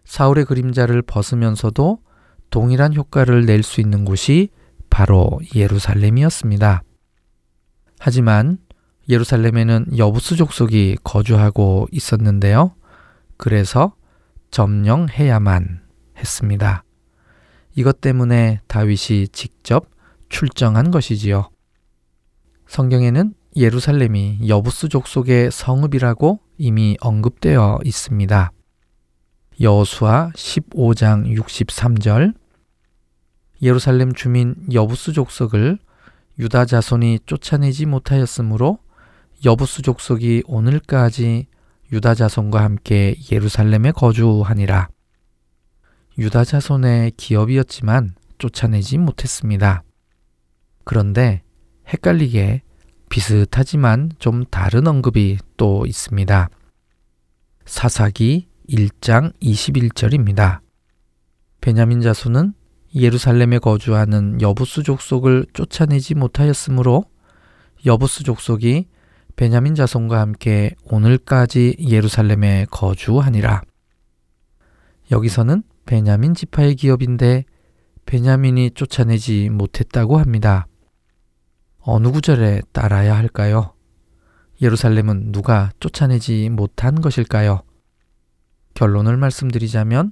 [0.05, 1.99] 사울의 그림자를 벗으면서도
[2.51, 4.49] 동일한 효과를 낼 수 있는 곳이
[4.89, 6.83] 바로 예루살렘이었습니다.
[7.99, 8.59] 하지만
[9.09, 12.75] 예루살렘에는 여부수 족속이 거주하고 있었는데요.
[13.37, 13.95] 그래서
[14.51, 15.83] 점령해야만
[16.17, 16.85] 했습니다.
[17.75, 19.91] 이것 때문에 다윗이 직접
[20.29, 21.51] 출정한 것이지요.
[22.67, 28.53] 성경에는 예루살렘이 여부수 족속의 성읍이라고 이미 언급되어 있습니다.
[29.63, 32.35] 여수와 15장 63절
[33.63, 35.79] 예루살렘 주민 여부수 족속을
[36.39, 38.79] 유다 자손이 쫓아내지 못하였으므로
[39.47, 41.47] 여부수 족속이 오늘까지
[41.93, 44.89] 유다 자손과 함께 예루살렘에 거주하니라.
[46.19, 49.83] 유다 자손의 기업이었지만 쫓아내지 못했습니다.
[50.85, 51.43] 그런데
[51.89, 52.66] 헷갈리게
[53.09, 56.49] 비슷하지만 좀 다른 언급이 또 있습니다.
[57.65, 60.61] 사사기 1장 21절입니다.
[61.61, 62.55] 베냐민 자손은
[62.95, 67.05] 예루살렘에 거주하는 여부수 족속을 쫓아내지 못하였으므로
[67.85, 68.87] 여부수 족속이
[69.37, 73.63] 베냐민 자손과 함께 오늘까지 예루살렘에 거주하니라.
[75.11, 77.45] 여기서는 베냐민 지파의 기업인데
[78.07, 80.67] 베냐민이 쫓아내지 못했다고 합니다.
[81.89, 83.73] 어느 구절에 따라야 할까요?
[84.61, 87.63] 예루살렘은 누가 쫓아내지 못한 것일까요?
[88.75, 90.11] 결론을 말씀드리자면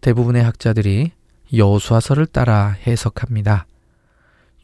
[0.00, 1.12] 대부분의 학자들이
[1.52, 3.66] 여호수아서를 따라 해석합니다.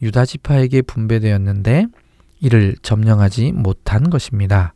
[0.00, 1.88] 유다 지파에게 분배되었는데
[2.40, 4.72] 이를 점령하지 못한 것입니다.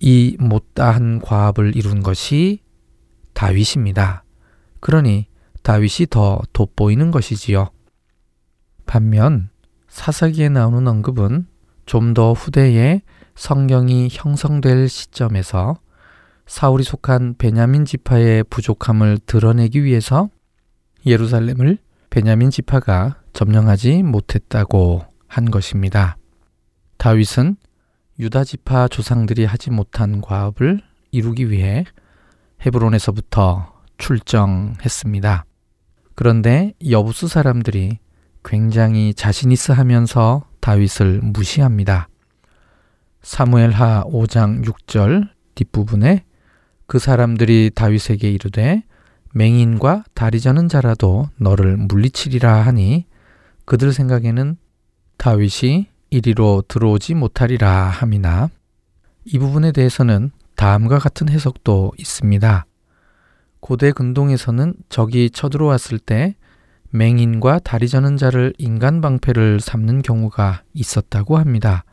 [0.00, 2.58] 이 못다한 과업을 이룬 것이
[3.32, 4.24] 다윗입니다.
[4.80, 5.28] 그러니
[5.62, 7.70] 다윗이 더 돋보이는 것이지요.
[8.86, 9.53] 반면
[9.94, 11.46] 사사기에 나오는 언급은
[11.86, 13.02] 좀 더 후대에
[13.36, 15.78] 성경이 형성될 시점에서
[16.46, 20.30] 사울이 속한 베냐민 지파의 부족함을 드러내기 위해서
[21.06, 21.78] 예루살렘을
[22.10, 26.16] 베냐민 지파가 점령하지 못했다고 한 것입니다.
[26.96, 27.56] 다윗은
[28.18, 30.80] 유다 지파 조상들이 하지 못한 과업을
[31.12, 31.84] 이루기 위해
[32.66, 35.44] 헤브론에서부터 출정했습니다.
[36.16, 37.98] 그런데 여부수 사람들이
[38.44, 42.08] 굉장히 자신 있어 하면서 다윗을 무시합니다.
[43.22, 46.24] 사무엘하 5장 6절 뒷부분에
[46.86, 48.84] 그 사람들이 다윗에게 이르되
[49.32, 53.06] 맹인과 다리 저는 자라도 너를 물리치리라 하니
[53.64, 54.56] 그들 생각에는
[55.16, 58.50] 다윗이 이리로 들어오지 못하리라 함이나
[59.24, 62.66] 이 부분에 대해서는 다음과 같은 해석도 있습니다.
[63.60, 66.36] 고대 근동에서는 적이 쳐들어왔을 때
[66.94, 71.84] 맹인과 다리 저는 자를 인간 방패를 삼는 경우가 있었다고 합니다.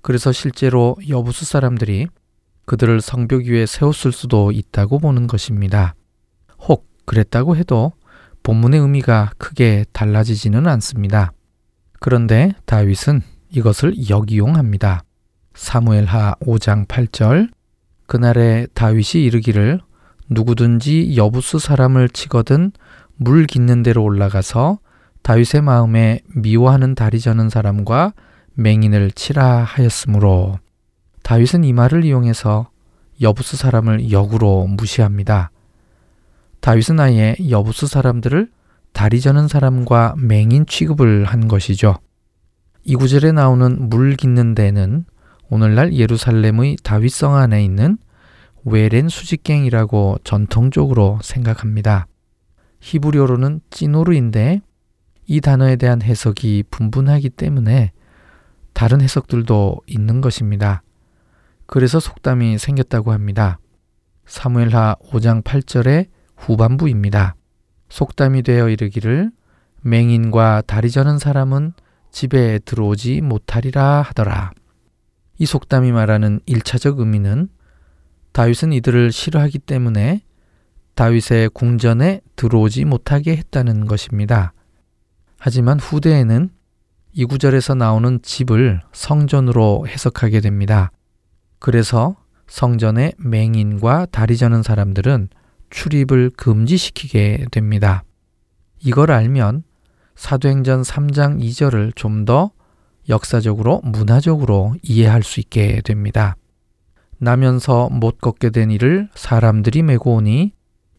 [0.00, 2.08] 그래서 실제로 여부수 사람들이
[2.64, 5.94] 그들을 성벽 위에 세웠을 수도 있다고 보는 것입니다.
[6.58, 7.92] 혹 그랬다고 해도
[8.42, 11.32] 본문의 의미가 크게 달라지지는 않습니다.
[12.00, 15.04] 그런데 다윗은 이것을 역이용합니다.
[15.54, 17.50] 사무엘하 5장 8절
[18.08, 19.80] 그날에 다윗이 이르기를
[20.28, 22.72] 누구든지 여부수 사람을 치거든
[23.22, 24.78] 물 깃는 데로 올라가서
[25.22, 28.12] 다윗의 마음에 미워하는 다리 저는 사람과
[28.54, 30.58] 맹인을 치라 하였으므로
[31.22, 32.68] 다윗은 이 말을 이용해서
[33.20, 35.50] 여부스 사람을 역으로 무시합니다.
[36.60, 38.50] 다윗은 아예 여부스 사람들을
[38.92, 41.98] 다리 저는 사람과 맹인 취급을 한 것이죠.
[42.84, 45.04] 이 구절에 나오는 물 깃는 데는
[45.48, 47.98] 오늘날 예루살렘의 다윗성 안에 있는
[48.64, 52.06] 외렌 수직갱이라고 전통적으로 생각합니다.
[52.82, 54.60] 히브리어로는 찌노르인데
[55.26, 57.92] 이 단어에 대한 해석이 분분하기 때문에
[58.72, 60.82] 다른 해석들도 있는 것입니다.
[61.66, 63.58] 그래서 속담이 생겼다고 합니다.
[64.26, 67.36] 사무엘하 5장 8절의 후반부입니다.
[67.88, 69.30] 속담이 되어 이르기를
[69.82, 71.72] 맹인과 다리 저는 사람은
[72.10, 74.50] 집에 들어오지 못하리라 하더라.
[75.38, 77.48] 이 속담이 말하는 1차적 의미는
[78.32, 80.22] 다윗은 이들을 싫어하기 때문에
[80.94, 84.52] 다윗의 궁전에 들어오지 못하게 했다는 것입니다.
[85.38, 86.50] 하지만 후대에는
[87.12, 90.90] 이 구절에서 나오는 집을 성전으로 해석하게 됩니다.
[91.58, 92.16] 그래서
[92.46, 95.28] 성전에 맹인과 다리 저는 사람들은
[95.70, 98.04] 출입을 금지시키게 됩니다.
[98.80, 99.64] 이걸 알면
[100.14, 102.50] 사도행전 3장 2절을 좀 더
[103.08, 106.36] 역사적으로 문화적으로 이해할 수 있게 됩니다.
[107.18, 110.52] 나면서 못 걷게 된 이를 사람들이 메고 오니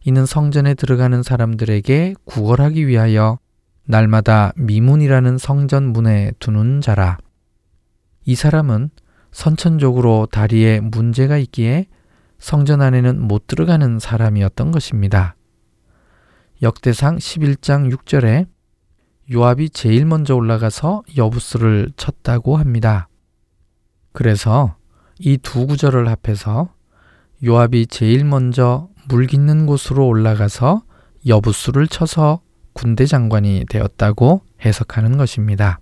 [0.06, 3.38] 이는 성전에 들어가는 사람들에게 구걸하기 위하여
[3.86, 7.18] 날마다 미문이라는 성전 문에 두는 자라.
[8.26, 8.90] 이 사람은
[9.32, 11.86] 선천적으로 다리에 문제가 있기에
[12.38, 15.36] 성전 안에는 못 들어가는 사람이었던 것입니다.
[16.62, 18.46] 역대상 11장 6절에
[19.32, 23.08] 요압이 제일 먼저 올라가서 여부스를 쳤다고 합니다.
[24.12, 24.76] 그래서
[25.18, 26.74] 이 두 구절을 합해서
[27.42, 30.82] 요압이 제일 먼저 물 깃는 곳으로 올라가서
[31.26, 32.40] 여부수를 쳐서
[32.72, 35.78] 군대 장관이 되었다고 해석하는 것입니다.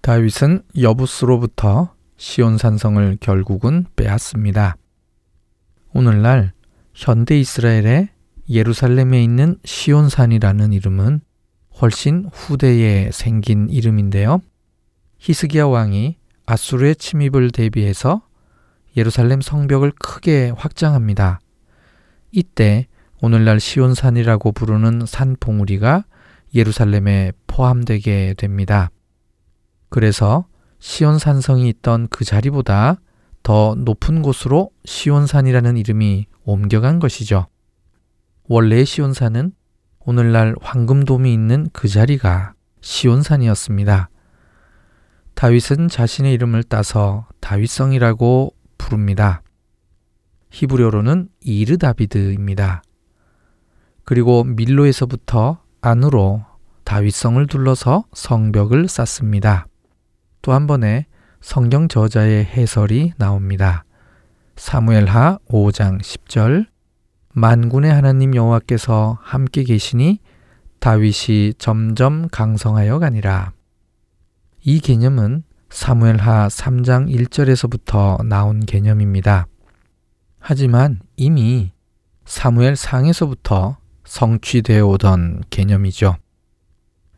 [0.00, 4.76] 다윗은 여부스로부터 시온산성을 결국은 빼앗습니다.
[5.94, 6.52] 오늘날
[6.94, 8.08] 현대 이스라엘의
[8.50, 11.20] 예루살렘에 있는 시온산이라는 이름은
[11.80, 14.40] 훨씬 후대에 생긴 이름인데요.
[15.18, 18.22] 히스기야 왕이 아수르의 침입을 대비해서
[18.96, 21.40] 예루살렘 성벽을 크게 확장합니다.
[22.30, 22.86] 이때
[23.20, 26.04] 오늘날 시온산이라고 부르는 산 봉우리가
[26.54, 28.90] 예루살렘에 포함되게 됩니다.
[29.88, 30.46] 그래서
[30.78, 33.00] 시온산성이 있던 그 자리보다
[33.42, 37.46] 더 높은 곳으로 시온산이라는 이름이 옮겨간 것이죠.
[38.44, 39.52] 원래 시온산은
[40.00, 44.10] 오늘날 황금돔이 있는 그 자리가 시온산이었습니다.
[45.34, 49.42] 다윗은 자신의 이름을 따서 다윗성이라고 부릅니다.
[50.58, 52.82] 히브리어로는 이르 다비드입니다.
[54.04, 56.44] 그리고 밀로에서부터 안으로
[56.84, 59.66] 다윗성을 둘러서 성벽을 쌓습니다.
[60.42, 61.06] 또 한 번에
[61.40, 63.84] 성경 저자의 해설이 나옵니다.
[64.56, 66.66] 사무엘하 5장 10절
[67.34, 70.18] 만군의 하나님 여호와께서 함께 계시니
[70.80, 73.52] 다윗이 점점 강성하여 가니라.
[74.64, 79.46] 이 개념은 사무엘하 3장 1절에서부터 나온 개념입니다.
[80.38, 81.72] 하지만 이미
[82.24, 86.16] 사무엘 상에서부터 성취되어 오던 개념이죠.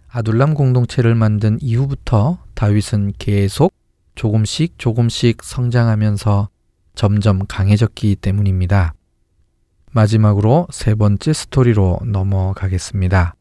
[0.08, 3.72] 아둘람 공동체를 만든 이후부터 다윗은 계속
[4.14, 6.48] 조금씩 조금씩 성장하면서
[6.94, 8.94] 점점 강해졌기 때문입니다.
[9.92, 13.34] 마지막으로 세 번째 스토리로 넘어가겠습니다.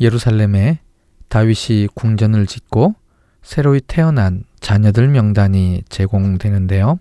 [0.00, 0.80] 예루살렘에
[1.28, 2.94] 다윗이 궁전을 짓고
[3.42, 6.98] 새로이 태어난 자녀들 명단이 제공되는데요.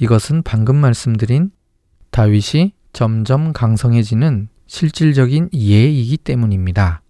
[0.00, 1.50] 이것은 방금 말씀드린
[2.10, 7.02] 다윗이 점점 강성해지는 실질적인 예이기 때문입니다.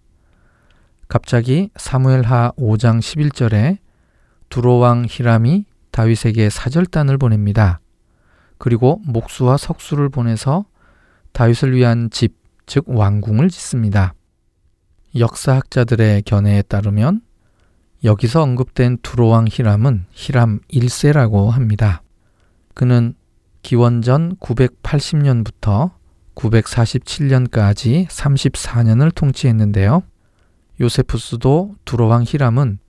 [1.07, 3.77] 갑자기 사무엘하 5장 11절에
[4.49, 7.79] 두로왕 히람이 다윗에게 사절단을 보냅니다.
[8.57, 10.65] 그리고 목수와 석수를 보내서
[11.31, 12.35] 다윗을 위한 집,
[12.65, 14.13] 즉 왕궁을 짓습니다.
[15.15, 17.21] 역사학자들의 견해에 따르면
[18.03, 22.01] 여기서 언급된 두로왕 히람은 히람 1세라고 합니다.
[22.73, 23.13] 그는
[23.61, 25.91] 기원전 980년부터
[26.35, 30.03] 947년까지 34년을 통치했는데요.
[30.79, 32.79] 요세푸스도 두로왕 히람은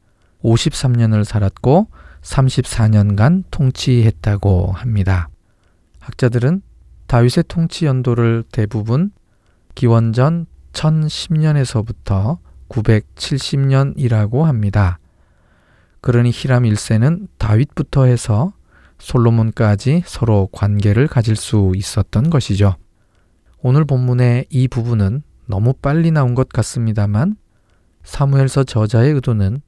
[0.42, 1.88] 53년을 살았고
[2.22, 5.28] 34년간 통치했다고 합니다.
[6.00, 6.62] 학자들은
[7.06, 9.12] 다윗의 통치 연도를 대부분
[9.74, 14.98] 기원전 1010년에서부터 970년이라고 합니다.
[16.00, 18.52] 그러니 히람 1세는 다윗부터 해서
[19.03, 22.76] 솔로몬까지 서로 관계를 가질 수 있었던 것이죠.
[23.61, 27.36] 오늘 본문의 이 부분은 너무 빨리 나온 것 같습니다만
[28.05, 29.61] 사무엘서 저자의 의도는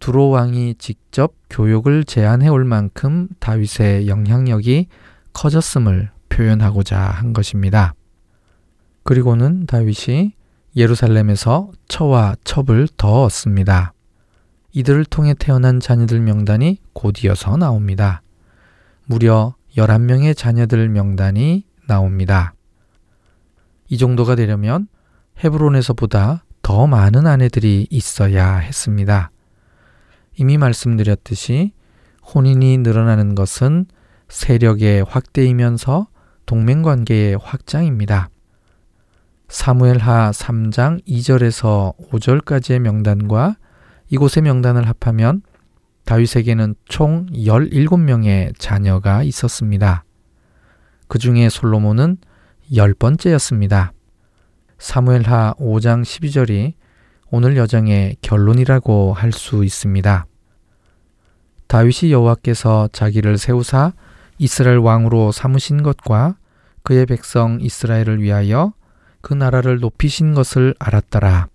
[0.00, 4.88] 두로 왕이 직접 교육을 제안해 올 만큼 다윗의 영향력이
[5.32, 7.94] 커졌음을 표현하고자 한 것입니다.
[9.04, 10.32] 그리고는 다윗이
[10.76, 13.92] 예루살렘에서 처와 첩을 더 얻습니다.
[14.72, 18.23] 이들을 통해 태어난 자녀들 명단이 곧이어서 나옵니다.
[19.06, 22.54] 무려 11명의 자녀들 명단이 나옵니다.
[23.88, 24.88] 이 정도가 되려면
[25.42, 29.30] 헤브론에서보다 더 많은 아내들이 있어야 했습니다.
[30.36, 31.72] 이미 말씀드렸듯이
[32.34, 33.86] 혼인이 늘어나는 것은
[34.28, 36.08] 세력의 확대이면서
[36.46, 38.30] 동맹 관계의 확장입니다.
[39.48, 43.56] 사무엘하 3장 2절에서 5절까지의 명단과
[44.08, 45.42] 이곳의 명단을 합하면
[46.04, 50.04] 다윗에게는 총 17명의 자녀가 있었습니다.
[51.08, 52.18] 그 중에 솔로몬은
[52.72, 53.90] 10번째였습니다.
[54.78, 56.74] 사무엘하 5장 12절이
[57.30, 60.26] 오늘 여정의 결론이라고 할 수 있습니다.
[61.66, 63.92] 다윗이 여호와께서 자기를 세우사
[64.38, 66.36] 이스라엘 왕으로 삼으신 것과
[66.82, 68.74] 그의 백성 이스라엘을 위하여
[69.22, 71.48] 그 나라를 높이신 것을 알았더라.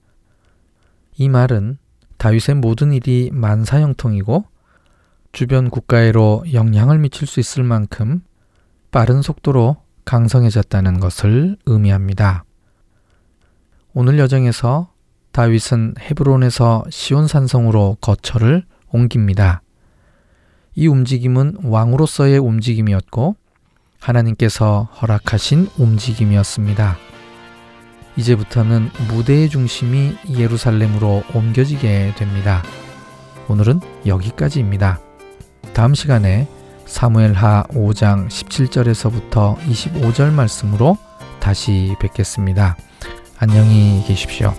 [1.18, 1.78] 이 말은
[2.20, 4.46] 다윗의 모든 일이 만사형통이고
[5.32, 8.22] 주변 국가에로 영향을 미칠 수 있을 만큼
[8.92, 12.44] 빠른 속도로 강성해졌다는 것을 의미합니다.
[13.94, 14.92] 오늘 여정에서
[15.32, 19.62] 다윗은 헤브론에서 시온산성으로 거처를 옮깁니다.
[20.76, 23.36] 이 움직임은 왕으로서의 움직임이었고
[24.02, 26.98] 하나님께서 허락하신 움직임이었습니다.
[28.20, 32.64] 이제부터는 무대의 중심이 예루살렘으로 옮겨지게 됩니다.
[33.48, 35.00] 오늘은 여기까지입니다.
[35.74, 36.48] 다음 시간에
[36.86, 40.98] 사무엘하 5장 17절에서부터 25절 말씀으로
[41.40, 42.76] 다시 뵙겠습니다.
[43.40, 44.54] 안녕히 계십시오.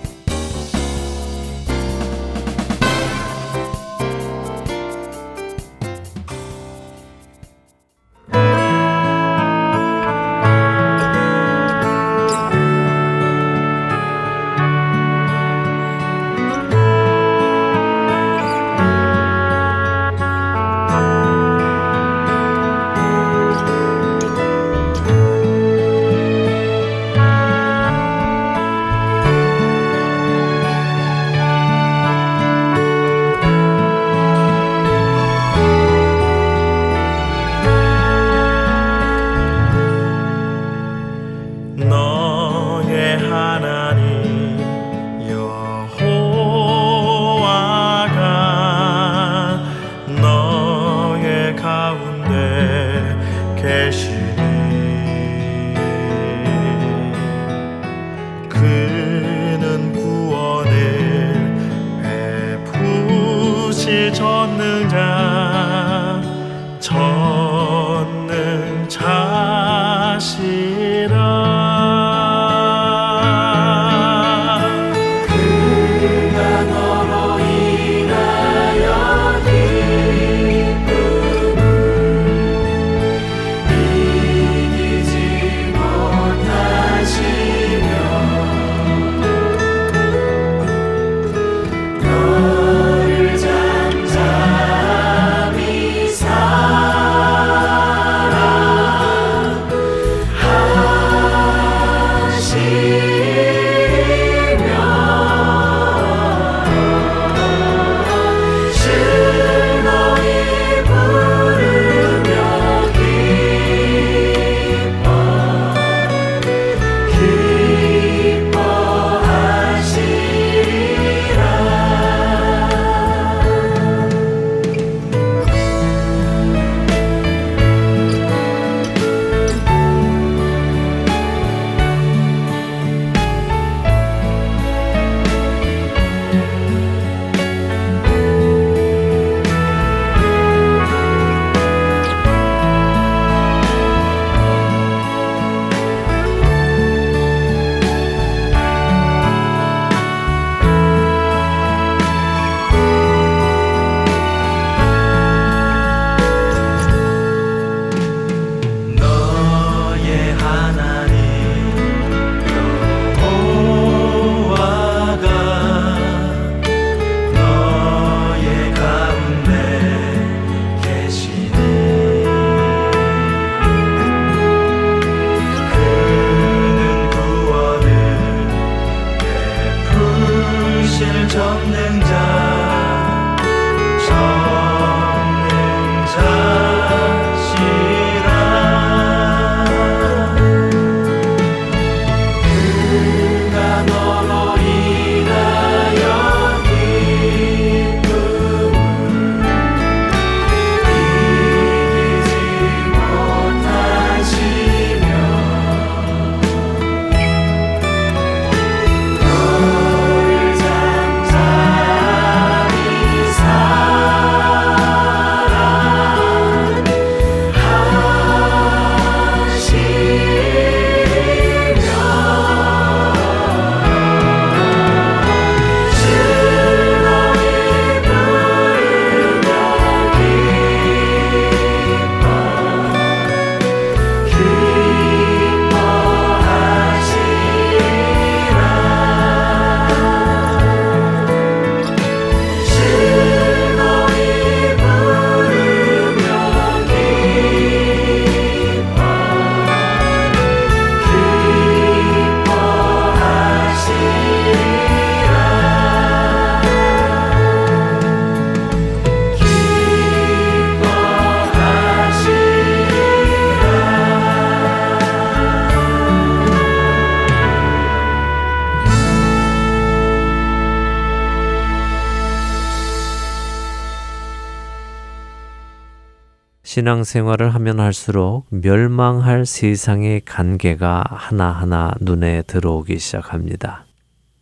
[276.81, 283.85] 신앙생활을 하면 할수록 멸망할 세상의 관계가 하나하나 눈에 들어오기 시작합니다.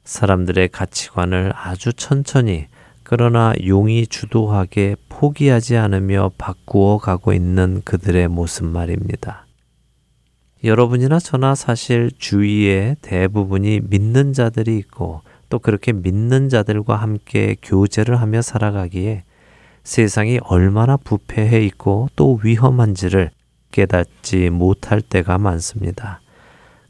[0.05, 2.69] 사람들의 가치관을 아주 천천히
[3.03, 9.47] 그러나 용이 주도하게 포기하지 않으며 바꾸어 가고 있는 그들의 모습 말입니다.
[10.63, 18.43] 여러분이나 저나 사실 주위에 대부분이 믿는 자들이 있고 또 그렇게 믿는 자들과 함께 교제를 하며
[18.43, 19.25] 살아가기에
[19.89, 23.31] 세상이 얼마나 부패해 있고 또 위험한지를
[23.73, 26.21] 깨닫지 못할 때가 많습니다.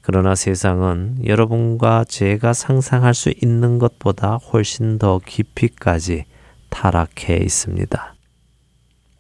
[0.01, 6.25] 그러나 세상은 여러분과 제가 상상할 수 있는 것보다 훨씬 더 깊이까지
[6.71, 8.15] 타락해 있습니다.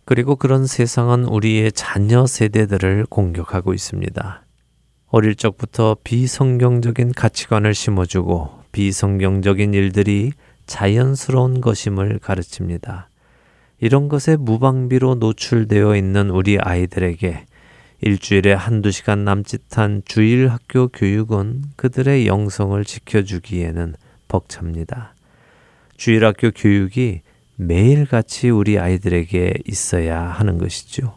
[0.05, 4.43] 그리고 그런 세상은 우리의 자녀 세대들을 공격하고 있습니다.
[5.07, 10.33] 어릴 적부터 비성경적인 가치관을 심어주고 비성경적인 일들이
[10.67, 13.08] 자연스러운 것임을 가르칩니다.
[13.81, 17.47] 이런 것에 무방비로 노출되어 있는 우리 아이들에게
[18.01, 23.95] 일주일에 한두 시간 남짓한 주일 학교 교육은 그들의 영성을 지켜주기에는
[24.29, 25.15] 벅찹니다.
[25.97, 27.23] 주일 학교 교육이
[27.57, 31.17] 매일같이 우리 아이들에게 있어야 하는 것이죠.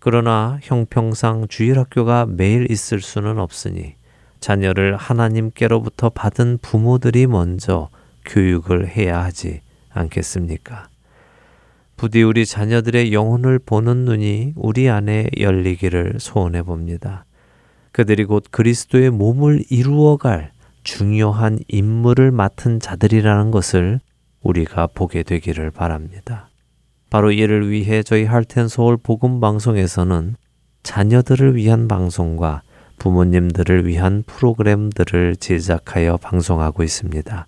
[0.00, 3.94] 그러나 형평상 주일 학교가 매일 있을 수는 없으니
[4.40, 7.88] 자녀를 하나님께로부터 받은 부모들이 먼저
[8.24, 9.60] 교육을 해야 하지
[9.90, 10.91] 않겠습니까?
[12.02, 17.26] 부디 우리 자녀들의 영혼을 보는 눈이 우리 안에 열리기를 소원해 봅니다.
[17.92, 20.50] 그들이 곧 그리스도의 몸을 이루어갈
[20.82, 24.00] 중요한 임무를 맡은 자들이라는 것을
[24.42, 26.48] 우리가 보게 되기를 바랍니다.
[27.08, 30.34] 바로 이를 위해 저희 할텐 서울 복음 방송에서는
[30.82, 32.62] 자녀들을 위한 방송과
[32.98, 37.46] 부모님들을 위한 프로그램들을 제작하여 방송하고 있습니다.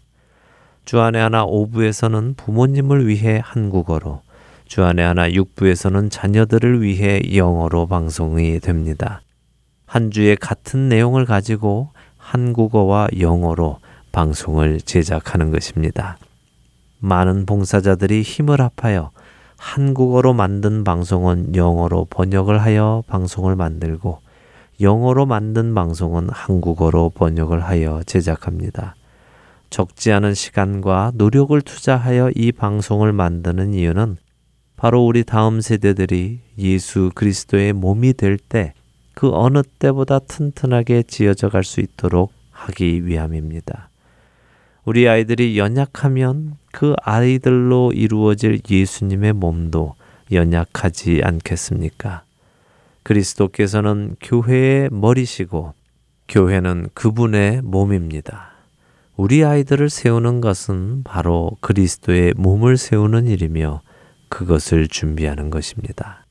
[0.84, 4.22] 주안의 하나 5부에서는 부모님을 위해 한국어로,
[4.66, 9.20] 주안의 하나 6부에서는 자녀들을 위해 영어로 방송이 됩니다.
[9.86, 13.78] 한 주에 같은 내용을 가지고 한국어와 영어로
[14.12, 16.16] 방송을 제작하는 것입니다.
[16.98, 19.10] 많은 봉사자들이 힘을 합하여
[19.58, 24.20] 한국어로 만든 방송은 영어로 번역을 하여 방송을 만들고
[24.80, 28.96] 영어로 만든 방송은 한국어로 번역을 하여 제작합니다.
[29.70, 34.16] 적지 않은 시간과 노력을 투자하여 이 방송을 만드는 이유는
[34.76, 38.74] 바로 우리 다음 세대들이 예수 그리스도의 몸이 될 때
[39.14, 43.88] 그 어느 때보다 튼튼하게 지어져 갈 수 있도록 하기 위함입니다.
[44.84, 49.94] 우리 아이들이 연약하면 그 아이들로 이루어질 예수님의 몸도
[50.32, 52.22] 연약하지 않겠습니까?
[53.02, 55.72] 그리스도께서는 교회의 머리시고
[56.28, 58.50] 교회는 그분의 몸입니다.
[59.16, 63.80] 우리 아이들을 세우는 것은 바로 그리스도의 몸을 세우는 일이며
[64.34, 66.26] 그것을 준비하는 것입니다.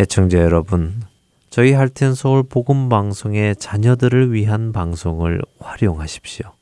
[0.00, 1.00] 애청자 여러분,
[1.48, 6.52] 저희 할텐 서울 복음 방송의 자녀들을 위한 방송을 활용하십시오.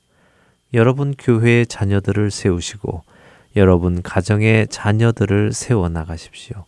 [0.75, 3.03] 여러분 교회의 자녀들을 세우시고
[3.57, 6.67] 여러분 가정의 자녀들을 세워 나가십시오.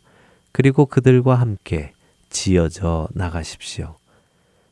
[0.50, 1.92] 그리고 그들과 함께
[2.30, 3.96] 지어져 나가십시오.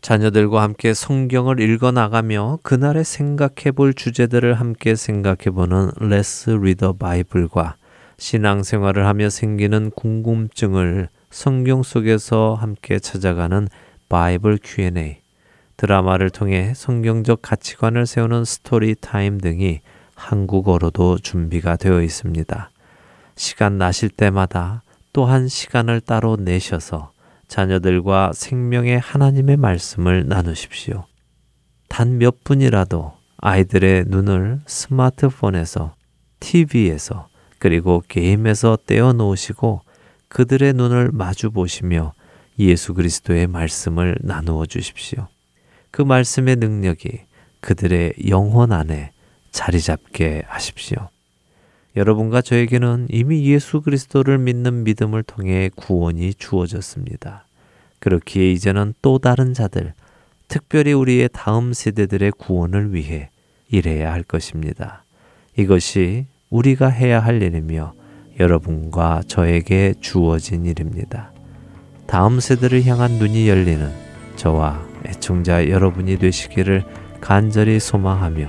[0.00, 6.94] 자녀들과 함께 성경을 읽어 나가며 그날에 생각해 볼 주제들을 함께 생각해 보는 Let's Read the
[6.94, 7.76] Bible과
[8.18, 13.68] 신앙생활을 하며 생기는 궁금증을 성경 속에서 함께 찾아가는
[14.08, 15.18] Bible Q&A,
[15.76, 19.80] 드라마를 통해 성경적 가치관을 세우는 Story Time 등이
[20.14, 22.70] 한국어로도 준비가 되어 있습니다.
[23.36, 27.12] 시간 나실 때마다 또한 시간을 따로 내셔서
[27.48, 31.04] 자녀들과 생명의 하나님의 말씀을 나누십시오.
[31.88, 35.94] 단 몇 분이라도 아이들의 눈을 스마트폰에서,
[36.40, 39.80] TV에서, 그리고 게임에서 떼어 놓으시고
[40.28, 42.12] 그들의 눈을 마주 보시며
[42.58, 45.28] 예수 그리스도의 말씀을 나누어 주십시오.
[45.90, 47.20] 그 말씀의 능력이
[47.60, 49.12] 그들의 영혼 안에
[49.50, 51.08] 자리 잡게 하십시오.
[51.96, 57.46] 여러분과 저에게는 이미 예수 그리스도를 믿는 믿음을 통해 구원이 주어졌습니다.
[58.00, 59.94] 그렇기에 이제는 또 다른 자들,
[60.48, 63.30] 특별히 우리의 다음 세대들의 구원을 위해
[63.70, 65.04] 일해야 할 것입니다.
[65.56, 67.94] 이것이 우리가 해야 할 일이며
[68.38, 71.32] 여러분과 저에게 주어진 일입니다.
[72.06, 73.90] 다음 세대를 향한 눈이 열리는
[74.36, 76.84] 저와 애청자 여러분이 되시기를
[77.20, 78.48] 간절히 소망하며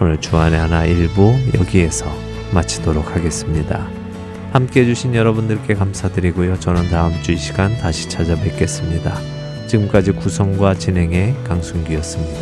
[0.00, 2.06] 오늘 주안의 하나 일부 여기에서
[2.52, 3.86] 마치도록 하겠습니다.
[4.52, 6.58] 함께 해주신 여러분들께 감사드리고요.
[6.58, 9.14] 저는 다음 주 이 시간 다시 찾아뵙겠습니다.
[9.66, 12.40] 지금까지 구성과 진행의 강순기였습니다.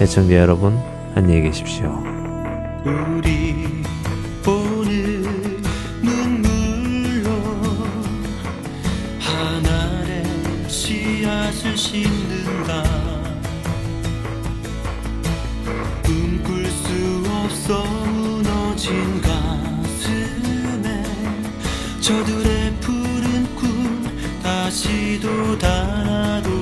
[0.00, 0.76] 애청자 여러분,
[1.14, 2.02] 안녕히 계십시오.
[2.84, 3.75] 우리
[11.76, 12.82] 신는다.
[16.02, 21.02] 꿈꿀 수 없어 무너진 가슴에
[22.00, 24.02] 저들의 푸른 꿈
[24.42, 26.55] 다시 도 달아도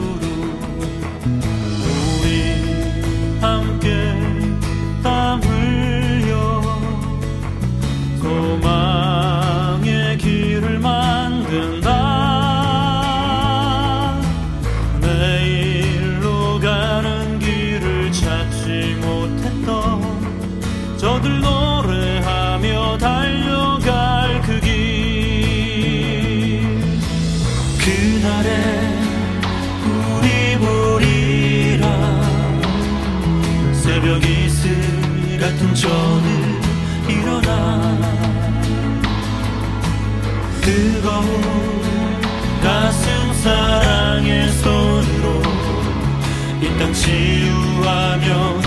[35.74, 36.60] 전에
[37.08, 37.98] 일어나.
[40.62, 41.40] 뜨거운
[42.62, 45.42] 가슴 사랑의 손으로
[46.62, 48.63] 이 땅 치유하며